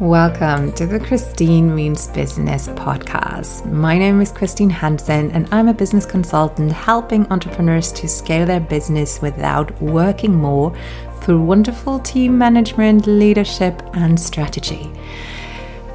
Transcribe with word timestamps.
Welcome 0.00 0.70
to 0.74 0.86
the 0.86 1.00
Christine 1.00 1.74
Means 1.74 2.06
Business 2.06 2.68
podcast. 2.68 3.64
My 3.66 3.98
name 3.98 4.20
is 4.20 4.30
Christine 4.30 4.70
Hansen, 4.70 5.32
and 5.32 5.48
I'm 5.50 5.66
a 5.66 5.74
business 5.74 6.06
consultant 6.06 6.70
helping 6.70 7.26
entrepreneurs 7.32 7.90
to 7.94 8.06
scale 8.06 8.46
their 8.46 8.60
business 8.60 9.20
without 9.20 9.82
working 9.82 10.36
more 10.36 10.72
through 11.20 11.42
wonderful 11.42 11.98
team 11.98 12.38
management, 12.38 13.08
leadership, 13.08 13.82
and 13.94 14.20
strategy. 14.20 14.88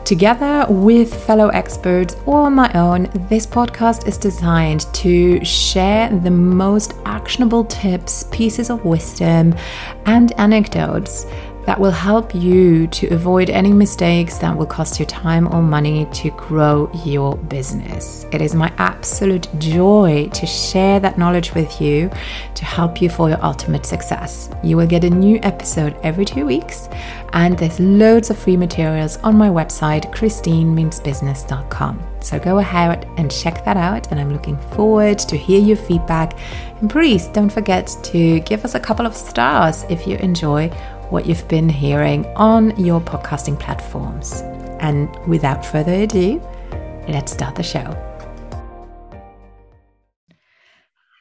Together 0.04 0.66
with 0.68 1.26
fellow 1.26 1.48
experts 1.48 2.18
or 2.26 2.52
my 2.52 2.70
own, 2.74 3.04
this 3.30 3.48
podcast 3.48 4.06
is 4.06 4.18
designed 4.18 4.82
to 4.94 5.44
share 5.46 6.10
the 6.10 6.30
most 6.30 6.94
actionable 7.06 7.64
tips, 7.64 8.26
pieces 8.32 8.70
of 8.70 8.84
wisdom, 8.84 9.56
and 10.06 10.34
anecdotes 10.38 11.26
that 11.66 11.80
will 11.80 11.92
help 11.92 12.36
you 12.36 12.88
to 12.88 13.08
avoid 13.08 13.50
any 13.50 13.72
mistakes 13.72 14.38
that 14.40 14.56
will 14.56 14.66
cost 14.66 15.00
you 15.00 15.06
time 15.06 15.54
or 15.54 15.62
money 15.62 16.06
to 16.14 16.30
grow 16.32 16.92
your 17.06 17.38
business. 17.38 18.26
It 18.32 18.42
is 18.42 18.54
my 18.54 18.72
absolute 18.78 19.48
joy 19.60 20.30
to 20.34 20.46
share 20.46 21.00
that 21.00 21.18
knowledge 21.18 21.54
with 21.54 21.80
you 21.80 22.10
to 22.56 22.66
help 22.66 23.02
you 23.02 23.10
for 23.10 23.30
your 23.30 23.44
ultimate 23.44 23.86
success. 23.86 24.50
You 24.64 24.78
will 24.78 24.88
get 24.88 25.04
a 25.04 25.10
new 25.10 25.40
episode 25.44 25.96
every 26.04 26.26
two 26.26 26.46
weeks, 26.46 26.90
and 27.34 27.58
there's 27.58 27.80
loads 27.80 28.30
of 28.30 28.38
free 28.38 28.58
materials 28.58 29.18
on 29.18 29.36
my 29.38 29.50
website, 29.50 30.12
christinemeansbusiness.com. 30.14 32.04
So 32.22 32.40
go 32.40 32.60
ahead 32.60 33.06
and 33.18 33.30
check 33.30 33.66
that 33.66 33.76
out, 33.76 34.12
and 34.12 34.20
I'm 34.20 34.32
looking 34.32 34.58
forward 34.72 35.20
to 35.20 35.36
hear 35.36 35.60
your 35.60 35.76
feedback. 35.76 36.38
And 36.80 36.90
please 36.90 37.28
don't 37.28 37.50
forget 37.50 37.94
to 38.04 38.40
give 38.42 38.64
us 38.64 38.76
a 38.76 38.80
couple 38.80 39.06
of 39.06 39.16
stars 39.16 39.84
if 39.90 40.08
you 40.08 40.18
enjoy 40.18 40.72
what 41.14 41.28
you've 41.28 41.48
been 41.48 41.70
hearing 41.70 42.26
on 42.38 42.76
your 42.76 43.00
podcasting 43.00 43.58
platforms. 43.60 44.42
And 44.80 45.16
without 45.28 45.64
further 45.64 45.94
ado, 45.94 46.42
let's 47.08 47.32
start 47.32 47.54
the 47.54 47.62
show. 47.62 47.96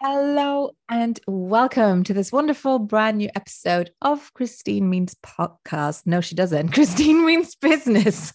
Hello 0.00 0.70
and 0.88 1.20
welcome 1.26 2.04
to 2.04 2.14
this 2.14 2.32
wonderful 2.32 2.78
brand 2.78 3.18
new 3.18 3.28
episode 3.36 3.90
of 4.00 4.32
Christine 4.32 4.88
Means 4.88 5.14
Podcast. 5.22 6.06
No, 6.06 6.22
she 6.22 6.34
doesn't. 6.34 6.68
Christine 6.72 7.26
Means 7.26 7.54
Business. 7.54 8.32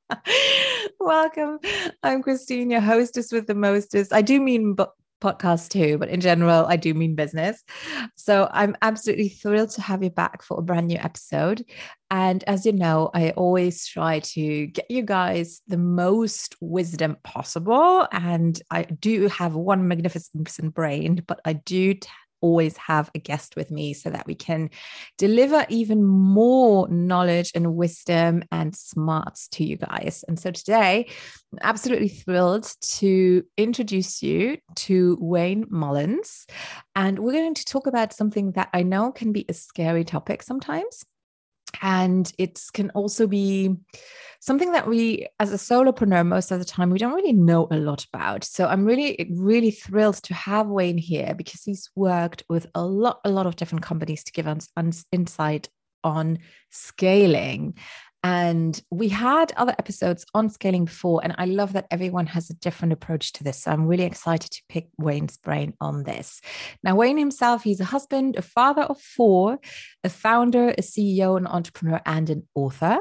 welcome. 0.98 1.58
I'm 2.02 2.22
Christine, 2.22 2.70
your 2.70 2.80
hostess 2.80 3.32
with 3.32 3.46
the 3.46 3.54
mostest. 3.54 4.14
I 4.14 4.22
do 4.22 4.40
mean 4.40 4.76
podcast 5.20 5.70
too, 5.70 5.98
but 5.98 6.08
in 6.08 6.20
general, 6.20 6.66
I 6.66 6.76
do 6.76 6.94
mean 6.94 7.14
business. 7.14 7.62
So 8.16 8.48
I'm 8.52 8.76
absolutely 8.82 9.28
thrilled 9.28 9.70
to 9.70 9.82
have 9.82 10.02
you 10.02 10.10
back 10.10 10.42
for 10.42 10.58
a 10.58 10.62
brand 10.62 10.88
new 10.88 10.98
episode. 10.98 11.64
And 12.10 12.44
as 12.44 12.64
you 12.64 12.72
know, 12.72 13.10
I 13.14 13.30
always 13.30 13.86
try 13.86 14.20
to 14.20 14.66
get 14.66 14.90
you 14.90 15.02
guys 15.02 15.62
the 15.66 15.78
most 15.78 16.54
wisdom 16.60 17.16
possible. 17.24 18.06
And 18.12 18.60
I 18.70 18.84
do 18.84 19.28
have 19.28 19.54
one 19.54 19.88
magnificent 19.88 20.74
brain, 20.74 21.22
but 21.26 21.40
I 21.44 21.54
do 21.54 21.94
always 22.44 22.76
have 22.76 23.10
a 23.14 23.18
guest 23.18 23.56
with 23.56 23.70
me 23.70 23.94
so 23.94 24.10
that 24.10 24.26
we 24.26 24.34
can 24.34 24.68
deliver 25.16 25.64
even 25.70 26.04
more 26.04 26.86
knowledge 26.88 27.50
and 27.54 27.74
wisdom 27.74 28.42
and 28.52 28.76
smarts 28.76 29.48
to 29.48 29.64
you 29.64 29.78
guys. 29.78 30.26
And 30.28 30.38
so 30.38 30.50
today, 30.50 31.06
I'm 31.54 31.58
absolutely 31.62 32.10
thrilled 32.10 32.70
to 32.98 33.42
introduce 33.56 34.22
you 34.22 34.58
to 34.76 35.16
Wayne 35.22 35.64
Mullins. 35.70 36.46
And 36.94 37.18
we're 37.18 37.32
going 37.32 37.54
to 37.54 37.64
talk 37.64 37.86
about 37.86 38.12
something 38.12 38.52
that 38.52 38.68
I 38.74 38.82
know 38.82 39.10
can 39.10 39.32
be 39.32 39.46
a 39.48 39.54
scary 39.54 40.04
topic 40.04 40.42
sometimes 40.42 41.06
and 41.82 42.32
it 42.38 42.60
can 42.72 42.90
also 42.90 43.26
be 43.26 43.74
something 44.40 44.72
that 44.72 44.86
we 44.86 45.26
as 45.40 45.52
a 45.52 45.56
solopreneur 45.56 46.26
most 46.26 46.50
of 46.50 46.58
the 46.58 46.64
time 46.64 46.90
we 46.90 46.98
don't 46.98 47.14
really 47.14 47.32
know 47.32 47.66
a 47.70 47.76
lot 47.76 48.04
about. 48.12 48.44
So 48.44 48.66
i'm 48.66 48.84
really 48.84 49.28
really 49.30 49.70
thrilled 49.70 50.16
to 50.24 50.34
have 50.34 50.66
wayne 50.66 50.98
here 50.98 51.34
because 51.34 51.62
he's 51.62 51.90
worked 51.94 52.44
with 52.48 52.66
a 52.74 52.84
lot 52.84 53.20
a 53.24 53.30
lot 53.30 53.46
of 53.46 53.56
different 53.56 53.84
companies 53.84 54.24
to 54.24 54.32
give 54.32 54.46
us 54.46 54.68
insight 55.12 55.68
on 56.02 56.38
scaling 56.70 57.74
and 58.24 58.80
we 58.90 59.10
had 59.10 59.52
other 59.58 59.74
episodes 59.78 60.24
on 60.32 60.48
scaling 60.48 60.86
before, 60.86 61.20
and 61.22 61.34
I 61.36 61.44
love 61.44 61.74
that 61.74 61.86
everyone 61.90 62.26
has 62.28 62.48
a 62.48 62.54
different 62.54 62.94
approach 62.94 63.34
to 63.34 63.44
this. 63.44 63.62
So 63.62 63.70
I'm 63.70 63.86
really 63.86 64.04
excited 64.04 64.50
to 64.50 64.62
pick 64.70 64.88
Wayne's 64.96 65.36
brain 65.36 65.74
on 65.78 66.04
this. 66.04 66.40
Now, 66.82 66.96
Wayne 66.96 67.18
himself, 67.18 67.62
he's 67.62 67.80
a 67.80 67.84
husband, 67.84 68.36
a 68.36 68.42
father 68.42 68.80
of 68.80 68.98
four, 68.98 69.58
a 70.04 70.08
founder, 70.08 70.70
a 70.70 70.80
CEO, 70.80 71.36
an 71.36 71.46
entrepreneur, 71.46 72.00
and 72.06 72.30
an 72.30 72.48
author. 72.54 73.00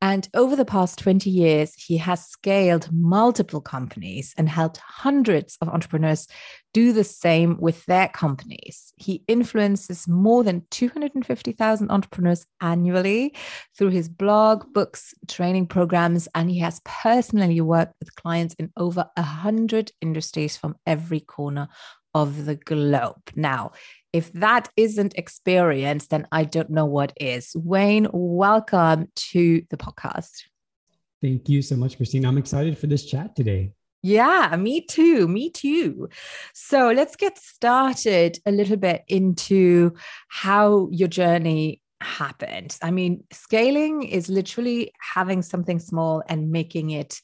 And 0.00 0.28
over 0.34 0.56
the 0.56 0.64
past 0.64 0.98
20 0.98 1.30
years, 1.30 1.74
he 1.74 1.96
has 1.96 2.26
scaled 2.26 2.88
multiple 2.92 3.60
companies 3.60 4.34
and 4.36 4.48
helped 4.48 4.76
hundreds 4.78 5.56
of 5.60 5.68
entrepreneurs 5.68 6.28
do 6.74 6.92
the 6.92 7.04
same 7.04 7.58
with 7.58 7.84
their 7.86 8.08
companies. 8.08 8.92
He 8.96 9.22
influences 9.28 10.06
more 10.06 10.44
than 10.44 10.66
250,000 10.70 11.90
entrepreneurs 11.90 12.46
annually 12.60 13.34
through 13.76 13.88
his 13.88 14.10
blog, 14.10 14.72
books, 14.74 15.14
training 15.26 15.68
programs, 15.68 16.28
and 16.34 16.50
he 16.50 16.58
has 16.58 16.82
personally 16.84 17.60
worked 17.62 17.94
with 17.98 18.14
clients 18.14 18.54
in 18.58 18.70
over 18.76 19.08
100 19.16 19.90
industries 20.02 20.56
from 20.58 20.76
every 20.86 21.20
corner 21.20 21.68
of 22.14 22.44
the 22.44 22.56
globe. 22.56 23.22
Now, 23.34 23.72
if 24.16 24.32
that 24.32 24.70
isn't 24.78 25.14
experience, 25.16 26.06
then 26.06 26.26
I 26.32 26.44
don't 26.44 26.70
know 26.70 26.86
what 26.86 27.12
is. 27.20 27.54
Wayne, 27.54 28.08
welcome 28.12 29.08
to 29.14 29.62
the 29.68 29.76
podcast. 29.76 30.44
Thank 31.22 31.50
you 31.50 31.60
so 31.60 31.76
much, 31.76 31.98
Christine. 31.98 32.24
I'm 32.24 32.38
excited 32.38 32.78
for 32.78 32.86
this 32.86 33.04
chat 33.04 33.36
today. 33.36 33.72
Yeah, 34.02 34.56
me 34.56 34.80
too. 34.80 35.28
Me 35.28 35.50
too. 35.50 36.08
So 36.54 36.92
let's 36.92 37.16
get 37.16 37.36
started 37.36 38.38
a 38.46 38.52
little 38.52 38.78
bit 38.78 39.04
into 39.06 39.92
how 40.28 40.88
your 40.90 41.08
journey 41.08 41.82
happened. 42.00 42.78
I 42.82 42.90
mean, 42.90 43.22
scaling 43.32 44.02
is 44.02 44.30
literally 44.30 44.92
having 45.14 45.42
something 45.42 45.78
small 45.78 46.22
and 46.26 46.50
making 46.50 46.90
it 46.90 47.20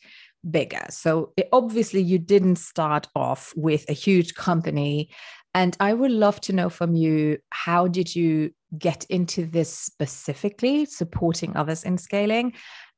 bigger. 0.51 0.85
So 0.91 1.33
it, 1.39 1.49
obviously, 1.53 2.03
you 2.03 2.19
didn't 2.19 2.57
start 2.57 3.09
off 3.15 3.55
with 3.57 3.89
a 3.89 3.95
huge 3.95 4.35
company 4.35 5.11
and 5.55 5.77
I 5.81 5.93
would 5.93 6.11
love 6.11 6.41
to 6.43 6.53
know 6.53 6.71
from 6.71 6.95
you 6.95 7.39
how 7.51 7.89
did 7.89 8.15
you 8.15 8.53
get 8.79 9.05
into 9.05 9.45
this 9.45 9.77
specifically, 9.77 10.87
supporting 10.87 11.57
others 11.57 11.85
in 11.85 11.99
scaling? 11.99 12.55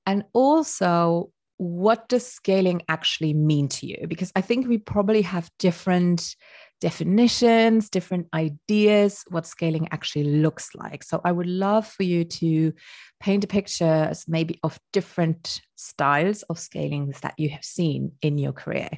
And 0.06 0.25
also, 0.32 1.31
what 1.56 2.09
does 2.09 2.26
scaling 2.26 2.82
actually 2.88 3.32
mean 3.32 3.69
to 3.69 3.87
you? 3.87 4.06
Because 4.09 4.32
I 4.37 4.41
think 4.41 4.69
we 4.69 4.78
probably 4.78 5.22
have 5.22 5.50
different 5.59 6.37
definitions, 6.81 7.88
different 7.88 8.28
ideas 8.34 9.25
what 9.28 9.47
scaling 9.47 9.88
actually 9.91 10.25
looks 10.25 10.75
like. 10.75 11.03
So 11.03 11.20
I 11.25 11.32
would 11.32 11.47
love 11.47 11.87
for 11.87 12.03
you 12.03 12.25
to 12.25 12.72
paint 13.20 13.44
a 13.44 13.47
picture 13.47 14.12
maybe 14.28 14.59
of 14.62 14.78
different 14.93 15.60
styles 15.76 16.43
of 16.44 16.59
scalings 16.59 17.20
that 17.20 17.34
you 17.38 17.48
have 17.50 17.64
seen 17.64 18.12
in 18.20 18.37
your 18.38 18.53
career. 18.53 18.91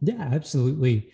Yeah, 0.00 0.28
absolutely 0.32 1.12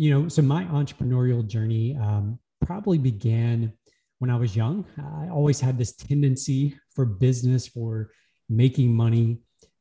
you 0.00 0.08
know, 0.08 0.28
so 0.28 0.40
my 0.40 0.64
entrepreneurial 0.64 1.46
journey 1.46 1.94
um, 2.00 2.38
probably 2.64 2.96
began 2.96 3.70
when 4.18 4.30
I 4.30 4.36
was 4.36 4.56
young. 4.56 4.86
I 4.96 5.28
always 5.28 5.60
had 5.60 5.76
this 5.76 5.94
tendency 5.94 6.74
for 6.94 7.04
business, 7.04 7.68
for 7.68 8.10
making 8.48 8.94
money. 8.96 9.40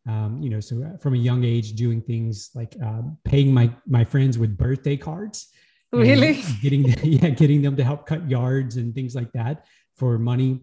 Um, 0.09 0.41
you 0.41 0.49
know, 0.49 0.59
so 0.59 0.83
uh, 0.83 0.97
from 0.97 1.13
a 1.13 1.17
young 1.17 1.45
age, 1.45 1.71
doing 1.71 2.01
things 2.01 2.49
like 2.53 2.75
uh, 2.83 3.03
paying 3.23 3.53
my 3.53 3.73
my 3.87 4.03
friends 4.03 4.37
with 4.37 4.57
birthday 4.57 4.97
cards. 4.97 5.47
Really? 5.93 6.43
Getting 6.61 6.83
yeah, 7.01 7.29
getting 7.29 7.61
them 7.61 7.77
to 7.77 7.83
help 7.85 8.05
cut 8.05 8.29
yards 8.29 8.75
and 8.75 8.93
things 8.93 9.15
like 9.15 9.31
that 9.31 9.67
for 9.95 10.19
money. 10.19 10.59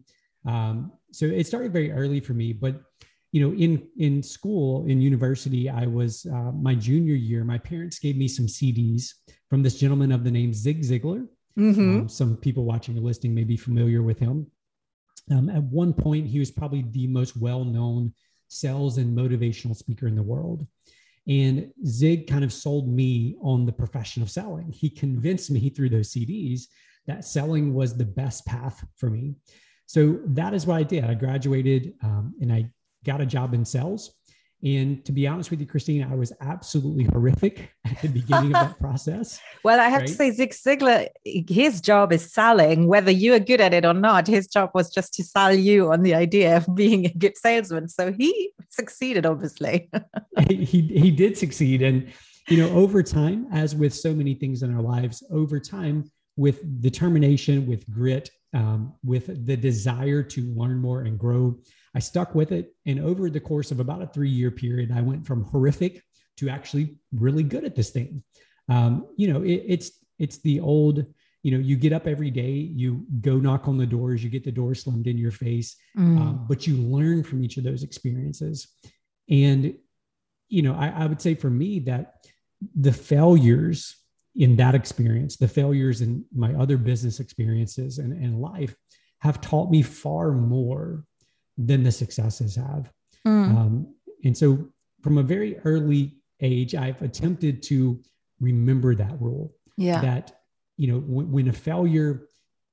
Um, 0.47 0.93
so 1.13 1.25
it 1.25 1.47
started 1.47 1.73
very 1.73 1.93
early 1.93 2.21
for 2.21 2.35
me, 2.35 2.53
but 2.53 2.83
you 3.33 3.41
know, 3.41 3.57
in 3.57 3.89
in 3.97 4.23
school, 4.23 4.85
in 4.85 5.01
university, 5.01 5.71
I 5.71 5.87
was 5.87 6.27
uh, 6.27 6.53
my 6.53 6.75
junior 6.75 7.15
year. 7.15 7.43
My 7.43 7.59
parents 7.59 7.99
gave 7.99 8.19
me 8.19 8.29
some 8.29 8.47
CDs 8.47 9.13
from 9.49 9.63
this 9.63 9.79
gentleman 9.79 10.13
of 10.13 10.25
the 10.25 10.31
name 10.31 10.53
Zig 10.53 10.83
Ziglar. 10.83 11.27
Mm-hmm. 11.59 12.01
Um, 12.01 12.09
some 12.09 12.37
people 12.37 12.65
watching 12.65 12.95
the 12.95 13.01
listing 13.01 13.35
may 13.35 13.45
be 13.45 13.57
familiar 13.57 14.03
with 14.03 14.19
him. 14.19 14.47
Um, 15.31 15.49
at 15.49 15.63
one 15.63 15.93
point, 15.93 16.27
he 16.27 16.39
was 16.39 16.51
probably 16.51 16.85
the 16.91 17.07
most 17.07 17.37
well-known 17.37 18.13
sales 18.49 18.99
and 18.99 19.17
motivational 19.17 19.75
speaker 19.75 20.07
in 20.07 20.15
the 20.15 20.23
world. 20.23 20.67
And 21.27 21.73
Zig 21.85 22.29
kind 22.29 22.45
of 22.45 22.53
sold 22.53 22.89
me 22.89 23.37
on 23.41 23.67
the 23.67 23.73
profession 23.73 24.23
of 24.23 24.31
selling. 24.31 24.71
He 24.71 24.89
convinced 24.89 25.51
me 25.51 25.71
through 25.71 25.89
those 25.89 26.13
CDs 26.13 26.67
that 27.07 27.25
selling 27.25 27.75
was 27.75 27.97
the 27.97 28.05
best 28.05 28.47
path 28.47 28.85
for 28.97 29.11
me. 29.11 29.35
So 29.87 30.21
that 30.27 30.55
is 30.55 30.67
what 30.67 30.77
I 30.77 30.83
did. 30.83 31.05
I 31.05 31.15
graduated 31.15 31.95
um, 32.03 32.35
and 32.41 32.53
I 32.53 32.71
got 33.05 33.21
a 33.21 33.27
job 33.27 33.55
in 33.55 33.65
sales. 33.65 34.16
And 34.65 35.05
to 35.05 35.13
be 35.13 35.27
honest 35.27 35.51
with 35.51 35.61
you, 35.61 35.67
Christina, 35.67 36.09
I 36.11 36.15
was 36.15 36.33
absolutely 36.41 37.05
horrific 37.05 37.71
at 37.85 38.01
the 38.01 38.09
beginning 38.09 38.55
of 38.57 38.69
that 38.69 38.79
process. 38.81 39.39
Well, 39.63 39.79
I 39.79 39.89
have 39.89 40.01
right? 40.01 40.09
to 40.09 40.15
say, 40.15 40.31
Zig 40.31 40.51
Ziglar, 40.51 41.09
his 41.25 41.81
job 41.81 42.13
is 42.13 42.33
selling, 42.33 42.87
whether 42.87 43.11
you 43.11 43.35
are 43.35 43.39
good 43.39 43.61
at 43.61 43.75
it 43.75 43.85
or 43.85 43.93
not. 43.93 44.27
His 44.27 44.47
job 44.47 44.71
was 44.75 44.91
just 44.91 45.13
to 45.15 45.25
sell 45.25 45.55
you 45.55 45.93
on 45.93 46.03
the 46.03 46.15
idea 46.15 46.57
of 46.57 46.75
being 46.75 47.07
a 47.07 47.13
good 47.13 47.37
salesman. 47.37 47.89
So 47.89 48.13
he 48.13 48.53
succeeded, 48.71 49.27
obviously. 49.27 49.91
he, 50.49 50.81
he 50.81 51.11
did 51.11 51.37
succeed. 51.37 51.83
And, 51.83 52.11
you 52.49 52.57
know, 52.57 52.71
over 52.75 53.03
time, 53.03 53.49
as 53.53 53.75
with 53.75 53.95
so 53.95 54.15
many 54.15 54.35
things 54.35 54.63
in 54.63 54.75
our 54.75 54.83
lives, 54.83 55.23
over 55.31 55.61
time, 55.61 56.11
with 56.37 56.83
determination, 56.83 57.67
with 57.67 57.89
grit, 57.91 58.31
um, 58.55 58.95
with 59.05 59.47
the 59.47 59.57
desire 59.57 60.23
to 60.23 60.43
learn 60.55 60.79
more 60.79 61.03
and 61.03 61.19
grow, 61.19 61.59
I 61.97 61.99
stuck 61.99 62.35
with 62.35 62.53
it. 62.53 62.75
And 62.85 63.01
over 63.01 63.31
the 63.31 63.41
course 63.41 63.71
of 63.71 63.81
about 63.81 64.03
a 64.03 64.07
three 64.07 64.29
year 64.29 64.51
period, 64.51 64.93
I 64.93 65.01
went 65.01 65.27
from 65.27 65.45
horrific 65.45 66.03
to 66.37 66.51
actually 66.51 66.99
really 67.11 67.43
good 67.43 67.65
at 67.65 67.75
this 67.75 67.89
thing. 67.89 68.23
Um, 68.69 69.07
you 69.17 69.33
know, 69.33 69.43
it, 69.43 69.65
it's 69.67 69.93
it's 70.19 70.37
the 70.39 70.61
old, 70.61 71.07
you 71.43 71.53
know, 71.53 71.59
you 71.59 71.77
get 71.77 71.95
up 71.95 72.07
every 72.07 72.31
day, 72.31 72.51
you 72.51 73.07
go 73.23 73.39
knock 73.39 73.67
on 73.67 73.79
the 73.79 73.87
doors, 73.87 74.23
you 74.23 74.29
get 74.29 74.45
the 74.45 74.53
door 74.53 74.75
slammed 74.75 75.07
in 75.07 75.17
your 75.17 75.31
face, 75.31 75.75
mm. 75.97 76.19
um, 76.21 76.47
but 76.47 76.67
you 76.67 76.77
learn 76.77 77.23
from 77.23 77.43
each 77.43 77.57
of 77.57 77.65
those 77.65 77.83
experiences. 77.83 78.69
And, 79.31 79.75
you 80.49 80.63
know, 80.63 80.75
I, 80.75 80.89
I 80.89 81.07
would 81.07 81.23
say 81.23 81.35
for 81.35 81.51
me 81.51 81.81
that 81.81 82.27
the 82.75 82.93
failures 82.93 83.97
in 84.35 84.57
that 84.57 84.75
experience, 84.75 85.37
the 85.37 85.49
failures 85.49 86.03
in 86.03 86.27
my 86.35 86.53
other 86.55 86.77
business 86.77 87.21
experiences 87.21 87.99
and, 87.99 88.13
and 88.13 88.39
life 88.41 88.75
have 89.21 89.41
taught 89.41 89.71
me 89.71 89.81
far 89.83 90.33
more 90.33 91.05
than 91.57 91.83
the 91.83 91.93
successes 91.93 92.57
have. 92.57 92.93
Mm. 93.27 93.57
Um, 93.57 93.95
and 94.25 94.37
so 94.37 94.69
from 95.03 95.19
a 95.19 95.23
very 95.23 95.59
early 95.61 96.19
age, 96.41 96.75
I've 96.75 97.01
attempted 97.03 97.63
to 97.65 98.01
remember 98.41 98.95
that 98.95 99.21
rule. 99.21 99.55
Yeah. 99.77 100.01
That, 100.01 100.41
you 100.77 100.93
know, 100.93 100.99
when, 101.01 101.31
when 101.31 101.49
a 101.49 101.53
failure 101.53 102.29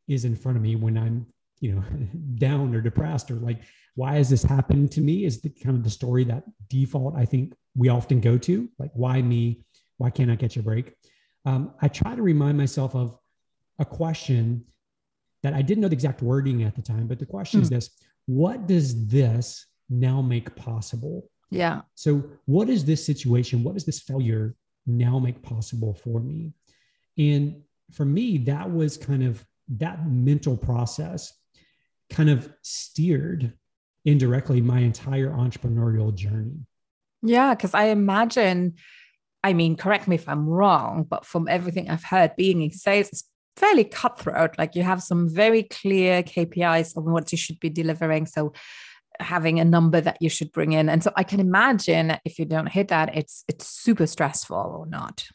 is 0.08 0.26
in 0.26 0.36
front 0.36 0.58
of 0.58 0.64
me, 0.64 0.76
when 0.76 0.98
I'm, 0.98 1.26
you 1.60 1.74
know, 1.74 1.84
down 2.36 2.76
or 2.76 2.82
depressed 2.82 3.32
or 3.32 3.36
like, 3.36 3.62
why 3.96 4.18
is 4.18 4.30
this 4.30 4.44
happening 4.44 4.90
to 4.90 5.02
me? 5.02 5.26
Is 5.26 5.42
the 5.42 5.50
kind 5.50 5.78
of 5.78 5.84
the 5.84 5.90
story 5.90 6.24
that 6.26 6.44
default 6.68 7.16
I 7.16 7.26
think 7.26 7.54
we 7.76 7.90
often 7.90 8.20
go 8.20 8.38
to, 8.40 8.70
like, 8.80 8.92
why 8.94 9.22
me? 9.22 9.64
Why 9.98 10.10
can't 10.10 10.32
I 10.32 10.36
catch 10.36 10.58
a 10.58 10.64
break? 10.64 10.94
Um, 11.46 11.74
I 11.82 11.88
try 11.88 12.16
to 12.16 12.22
remind 12.22 12.58
myself 12.58 12.96
of 12.96 13.18
a 13.80 13.86
question 13.86 14.66
that 15.44 15.54
I 15.54 15.62
didn't 15.62 15.82
know 15.82 15.90
the 15.90 15.94
exact 15.94 16.22
wording 16.22 16.64
at 16.64 16.76
the 16.76 16.82
time, 16.82 17.08
but 17.08 17.20
the 17.20 17.26
question 17.26 17.60
mm. 17.60 17.64
is 17.64 17.70
this 17.70 17.90
what 18.26 18.68
does 18.68 19.08
this 19.08 19.66
now 19.90 20.22
make 20.22 20.56
possible? 20.56 21.30
Yeah. 21.52 21.82
So, 21.96 22.24
what 22.46 22.70
is 22.70 22.86
this 22.86 23.06
situation? 23.06 23.64
What 23.64 23.74
does 23.76 23.86
this 23.86 24.00
failure 24.00 24.56
now 24.88 25.20
make 25.20 25.42
possible 25.42 25.94
for 25.94 26.20
me? 26.20 26.54
And 27.18 27.62
for 27.92 28.06
me, 28.06 28.40
that 28.40 28.72
was 28.72 28.98
kind 28.98 29.24
of 29.24 29.46
that 29.78 30.08
mental 30.08 30.58
process 30.58 31.32
kind 32.10 32.30
of 32.30 32.52
steered 32.62 33.54
indirectly 34.06 34.62
my 34.62 34.80
entire 34.80 35.32
entrepreneurial 35.32 36.14
journey. 36.14 36.66
Yeah. 37.22 37.54
Cause 37.56 37.74
I 37.74 37.86
imagine, 37.86 38.76
I 39.44 39.54
mean, 39.54 39.78
correct 39.78 40.08
me 40.08 40.16
if 40.16 40.28
I'm 40.28 40.48
wrong, 40.48 41.06
but 41.10 41.26
from 41.26 41.48
everything 41.48 41.90
I've 41.90 42.04
heard, 42.04 42.36
being 42.36 42.62
in 42.62 42.72
sales, 42.72 43.24
fairly 43.56 43.84
cutthroat. 43.84 44.58
Like 44.58 44.76
you 44.76 44.84
have 44.84 45.02
some 45.04 45.30
very 45.30 45.64
clear 45.64 46.24
KPIs 46.24 46.98
of 46.98 47.04
what 47.04 47.32
you 47.32 47.38
should 47.38 47.60
be 47.60 47.70
delivering. 47.70 48.26
So 48.26 48.54
having 49.20 49.60
a 49.60 49.66
number 49.66 50.02
that 50.02 50.18
you 50.22 50.30
should 50.30 50.52
bring 50.52 50.72
in. 50.72 50.90
And 50.90 51.04
so 51.04 51.12
I 51.16 51.24
can 51.24 51.40
imagine 51.40 52.18
if 52.26 52.40
you 52.40 52.46
don't 52.46 52.68
hit 52.68 52.88
that, 52.88 53.16
it's 53.16 53.44
it's 53.48 53.68
super 53.68 54.08
stressful 54.08 54.58
or 54.58 54.86
not. 54.88 55.28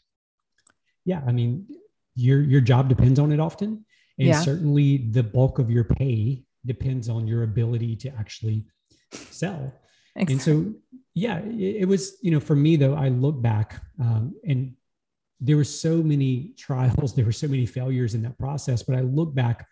Yeah. 1.05 1.21
I 1.25 1.31
mean, 1.31 1.67
your 2.15 2.41
your 2.41 2.61
job 2.61 2.89
depends 2.89 3.19
on 3.19 3.31
it 3.31 3.39
often. 3.39 3.85
And 4.17 4.27
yeah. 4.27 4.41
certainly 4.41 4.97
the 4.97 5.23
bulk 5.23 5.59
of 5.59 5.71
your 5.71 5.85
pay 5.85 6.43
depends 6.65 7.07
on 7.07 7.25
your 7.25 7.43
ability 7.43 7.95
to 7.97 8.09
actually 8.09 8.65
sell. 9.11 9.73
Exactly. 10.15 10.33
And 10.33 10.41
so, 10.41 10.73
yeah, 11.13 11.39
it, 11.39 11.83
it, 11.83 11.87
was, 11.87 12.17
you 12.21 12.31
know, 12.31 12.41
for 12.41 12.55
me 12.55 12.75
though, 12.75 12.95
I 12.95 13.07
look 13.07 13.41
back 13.41 13.81
um, 13.99 14.35
and 14.45 14.73
there 15.39 15.57
were 15.57 15.63
so 15.63 15.97
many 15.97 16.53
trials, 16.57 17.15
there 17.15 17.25
were 17.25 17.31
so 17.31 17.47
many 17.47 17.65
failures 17.65 18.13
in 18.13 18.21
that 18.23 18.37
process. 18.37 18.83
But 18.83 18.97
I 18.97 19.01
look 19.01 19.33
back 19.33 19.67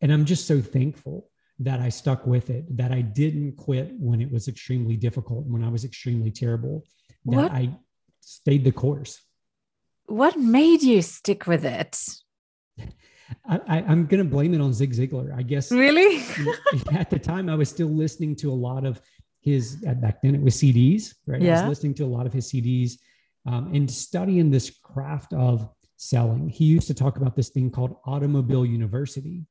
and 0.00 0.12
I'm 0.12 0.24
just 0.24 0.46
so 0.46 0.60
thankful 0.60 1.28
that 1.60 1.80
I 1.80 1.88
stuck 1.88 2.26
with 2.26 2.50
it, 2.50 2.76
that 2.76 2.92
I 2.92 3.00
didn't 3.00 3.56
quit 3.56 3.92
when 3.98 4.20
it 4.20 4.30
was 4.30 4.48
extremely 4.48 4.96
difficult, 4.96 5.44
when 5.46 5.64
I 5.64 5.68
was 5.68 5.84
extremely 5.84 6.30
terrible, 6.30 6.84
that 7.26 7.36
what? 7.36 7.52
I 7.52 7.70
stayed 8.20 8.64
the 8.64 8.72
course. 8.72 9.20
What 10.06 10.38
made 10.38 10.82
you 10.82 11.02
stick 11.02 11.46
with 11.46 11.64
it? 11.64 11.98
I, 13.44 13.80
am 13.80 14.06
going 14.06 14.22
to 14.22 14.28
blame 14.28 14.54
it 14.54 14.60
on 14.60 14.72
Zig 14.72 14.94
Ziglar. 14.94 15.36
I 15.36 15.42
guess. 15.42 15.70
Really? 15.70 16.24
at 16.92 17.10
the 17.10 17.18
time, 17.18 17.48
I 17.48 17.54
was 17.56 17.68
still 17.68 17.88
listening 17.88 18.36
to 18.36 18.50
a 18.50 18.54
lot 18.54 18.86
of 18.86 19.02
his, 19.40 19.76
back 19.76 20.22
then 20.22 20.34
it 20.34 20.40
was 20.40 20.56
CDs, 20.56 21.14
right? 21.26 21.42
Yeah. 21.42 21.58
I 21.58 21.62
was 21.62 21.68
listening 21.70 21.94
to 21.94 22.04
a 22.04 22.06
lot 22.06 22.26
of 22.26 22.32
his 22.32 22.50
CDs 22.50 22.92
um, 23.48 23.88
studying 23.88 24.50
this 24.50 24.78
craft 24.82 25.32
of 25.32 25.68
selling. 25.96 26.48
He 26.50 26.66
used 26.66 26.86
to 26.88 26.94
talk 26.94 27.16
about 27.16 27.34
this 27.34 27.48
thing 27.48 27.70
called 27.70 27.96
Automobile 28.04 28.66
University, 28.66 29.46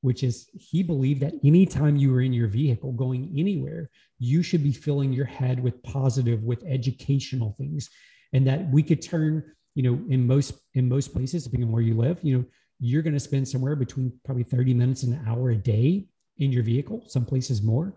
which 0.00 0.22
is 0.22 0.48
he 0.54 0.82
believed 0.82 1.20
that 1.20 1.34
anytime 1.44 1.96
you 1.96 2.12
were 2.12 2.22
in 2.22 2.32
your 2.32 2.48
vehicle 2.48 2.92
going 2.92 3.30
anywhere, 3.36 3.90
you 4.18 4.42
should 4.42 4.62
be 4.62 4.72
filling 4.72 5.12
your 5.12 5.26
head 5.26 5.62
with 5.62 5.82
positive, 5.82 6.42
with 6.42 6.64
educational 6.66 7.54
things, 7.58 7.90
and 8.32 8.46
that 8.46 8.70
we 8.70 8.82
could 8.82 9.02
turn, 9.02 9.44
you 9.74 9.82
know, 9.82 10.02
in 10.08 10.26
most 10.26 10.54
in 10.72 10.88
most 10.88 11.12
places, 11.12 11.44
depending 11.44 11.68
on 11.68 11.72
where 11.72 11.82
you 11.82 11.94
live, 11.94 12.18
you 12.22 12.38
know, 12.38 12.44
you're 12.80 13.02
going 13.02 13.12
to 13.12 13.20
spend 13.20 13.46
somewhere 13.46 13.76
between 13.76 14.18
probably 14.24 14.44
30 14.44 14.72
minutes 14.72 15.02
and 15.02 15.12
an 15.12 15.28
hour 15.28 15.50
a 15.50 15.56
day 15.56 16.06
in 16.38 16.50
your 16.50 16.62
vehicle, 16.62 17.04
some 17.06 17.26
places 17.26 17.62
more. 17.62 17.94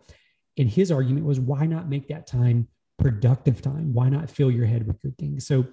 And 0.58 0.70
his 0.70 0.92
argument 0.92 1.26
was, 1.26 1.40
why 1.40 1.66
not 1.66 1.90
make 1.90 2.10
that 2.10 2.28
time 2.28 2.68
productive 2.98 3.62
time. 3.62 3.94
Why 3.94 4.10
not 4.10 4.30
fill 4.30 4.52
your 4.52 4.66
head 4.66 4.88
with 4.88 5.02
good 5.02 5.18
things? 5.18 5.48
So 5.48 5.66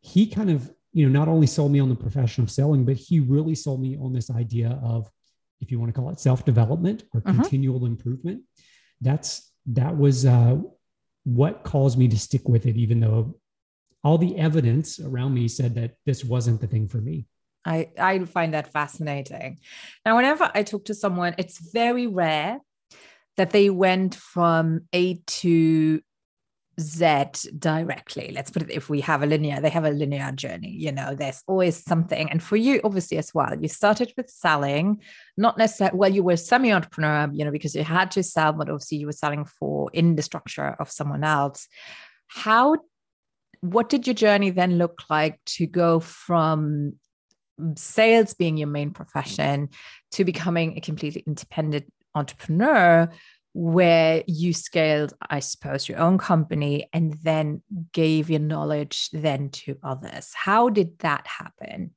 he 0.00 0.26
kind 0.26 0.50
of, 0.50 0.70
you 0.92 1.08
know, 1.08 1.18
not 1.18 1.28
only 1.28 1.46
sold 1.46 1.72
me 1.72 1.80
on 1.80 1.88
the 1.88 1.94
profession 1.94 2.42
of 2.42 2.50
selling, 2.50 2.84
but 2.84 2.96
he 2.96 3.20
really 3.20 3.54
sold 3.54 3.80
me 3.80 3.96
on 3.96 4.12
this 4.12 4.30
idea 4.30 4.80
of, 4.82 5.10
if 5.60 5.70
you 5.70 5.78
want 5.78 5.94
to 5.94 6.00
call 6.00 6.10
it 6.10 6.20
self 6.20 6.44
development 6.44 7.04
or 7.12 7.22
uh-huh. 7.24 7.42
continual 7.42 7.86
improvement. 7.86 8.42
That's 9.00 9.52
that 9.66 9.96
was 9.96 10.26
uh, 10.26 10.58
what 11.24 11.64
caused 11.64 11.98
me 11.98 12.08
to 12.08 12.18
stick 12.18 12.48
with 12.48 12.66
it, 12.66 12.76
even 12.76 13.00
though 13.00 13.36
all 14.02 14.18
the 14.18 14.38
evidence 14.38 14.98
around 14.98 15.34
me 15.34 15.48
said 15.48 15.74
that 15.74 15.94
this 16.06 16.24
wasn't 16.24 16.60
the 16.60 16.66
thing 16.66 16.88
for 16.88 16.98
me. 16.98 17.26
I, 17.64 17.90
I 17.98 18.18
find 18.24 18.54
that 18.54 18.72
fascinating. 18.72 19.58
Now, 20.06 20.16
whenever 20.16 20.50
I 20.54 20.62
talk 20.62 20.86
to 20.86 20.94
someone, 20.94 21.34
it's 21.36 21.58
very 21.72 22.06
rare 22.06 22.58
that 23.36 23.50
they 23.50 23.68
went 23.70 24.14
from 24.14 24.82
A 24.94 25.20
to 25.26 26.00
Z 26.80 27.50
directly. 27.58 28.32
Let's 28.34 28.50
put 28.50 28.62
it 28.62 28.70
if 28.70 28.88
we 28.88 29.00
have 29.02 29.22
a 29.22 29.26
linear, 29.26 29.60
they 29.60 29.70
have 29.70 29.84
a 29.84 29.90
linear 29.90 30.32
journey, 30.32 30.70
you 30.70 30.92
know, 30.92 31.14
there's 31.14 31.42
always 31.46 31.82
something. 31.82 32.30
And 32.30 32.42
for 32.42 32.56
you, 32.56 32.80
obviously, 32.82 33.18
as 33.18 33.34
well, 33.34 33.54
you 33.60 33.68
started 33.68 34.12
with 34.16 34.30
selling, 34.30 35.00
not 35.36 35.58
necessarily, 35.58 35.98
well, 35.98 36.12
you 36.12 36.22
were 36.22 36.36
semi 36.36 36.72
entrepreneur, 36.72 37.28
you 37.32 37.44
know, 37.44 37.50
because 37.50 37.74
you 37.74 37.84
had 37.84 38.10
to 38.12 38.22
sell, 38.22 38.52
but 38.52 38.68
obviously 38.68 38.98
you 38.98 39.06
were 39.06 39.12
selling 39.12 39.44
for 39.44 39.90
in 39.92 40.16
the 40.16 40.22
structure 40.22 40.76
of 40.80 40.90
someone 40.90 41.24
else. 41.24 41.68
How, 42.28 42.76
what 43.60 43.88
did 43.88 44.06
your 44.06 44.14
journey 44.14 44.50
then 44.50 44.78
look 44.78 45.02
like 45.10 45.38
to 45.46 45.66
go 45.66 46.00
from 46.00 46.94
sales 47.76 48.34
being 48.34 48.56
your 48.56 48.68
main 48.68 48.90
profession 48.90 49.68
to 50.12 50.24
becoming 50.24 50.76
a 50.76 50.80
completely 50.80 51.22
independent 51.26 51.92
entrepreneur? 52.14 53.10
Where 53.52 54.22
you 54.26 54.52
scaled, 54.52 55.12
I 55.28 55.40
suppose, 55.40 55.88
your 55.88 55.98
own 55.98 56.18
company 56.18 56.88
and 56.92 57.14
then 57.22 57.62
gave 57.92 58.30
your 58.30 58.40
knowledge 58.40 59.10
then 59.12 59.50
to 59.50 59.76
others. 59.82 60.32
How 60.34 60.68
did 60.68 60.98
that 61.00 61.26
happen? 61.26 61.92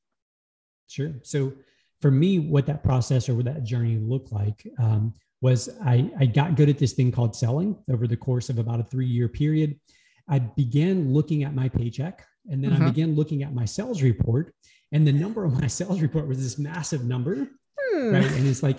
Sure. 0.88 1.14
So 1.24 1.54
for 2.02 2.12
me, 2.12 2.40
what 2.40 2.66
that 2.66 2.84
process 2.84 3.30
or 3.30 3.36
what 3.36 3.46
that 3.46 3.64
journey 3.64 3.98
looked 3.98 4.32
like 4.32 4.68
um, 4.80 5.14
was 5.42 5.70
I, 5.84 6.10
I 6.20 6.26
got 6.26 6.56
good 6.56 6.70
at 6.70 6.78
this 6.78 6.94
thing 6.94 7.12
called 7.12 7.36
selling 7.36 7.76
over 7.92 8.08
the 8.08 8.18
course 8.18 8.50
of 8.50 8.60
about 8.60 8.80
a 8.80 8.84
three 8.84 9.06
year 9.06 9.28
period. 9.28 9.80
I 10.28 10.40
began 10.40 11.14
looking 11.14 11.44
at 11.44 11.54
my 11.54 11.70
paycheck 11.70 12.26
and 12.50 12.64
then 12.64 12.72
mm-hmm. 12.72 12.84
I 12.84 12.90
began 12.90 13.16
looking 13.16 13.44
at 13.44 13.54
my 13.54 13.66
sales 13.66 14.02
report. 14.02 14.54
And 14.92 15.08
the 15.08 15.12
number 15.12 15.46
on 15.46 15.54
my 15.60 15.68
sales 15.80 16.02
report 16.02 16.28
was 16.28 16.42
this 16.42 16.58
massive 16.58 17.04
number. 17.04 17.48
Hmm. 17.80 18.14
Right. 18.14 18.32
And 18.32 18.48
it's 18.48 18.64
like, 18.64 18.78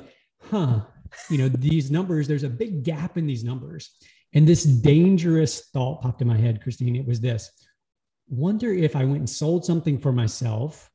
huh, 0.51 0.81
you 1.31 1.39
know, 1.39 1.49
these 1.49 1.91
numbers, 1.91 2.29
there's 2.29 2.43
a 2.43 2.49
big 2.49 2.85
gap 2.85 3.17
in 3.17 3.27
these 3.27 3.45
numbers. 3.45 3.91
And 4.33 4.47
this 4.47 4.65
dangerous 4.65 5.69
thought 5.73 6.03
popped 6.03 6.21
in 6.21 6.29
my 6.29 6.37
head, 6.37 6.63
Christine. 6.63 6.97
It 6.97 7.07
was 7.07 7.21
this 7.21 7.51
wonder 8.29 8.73
if 8.73 8.97
I 8.97 9.05
went 9.05 9.19
and 9.19 9.31
sold 9.31 9.65
something 9.65 9.99
for 9.99 10.13
myself, 10.13 10.91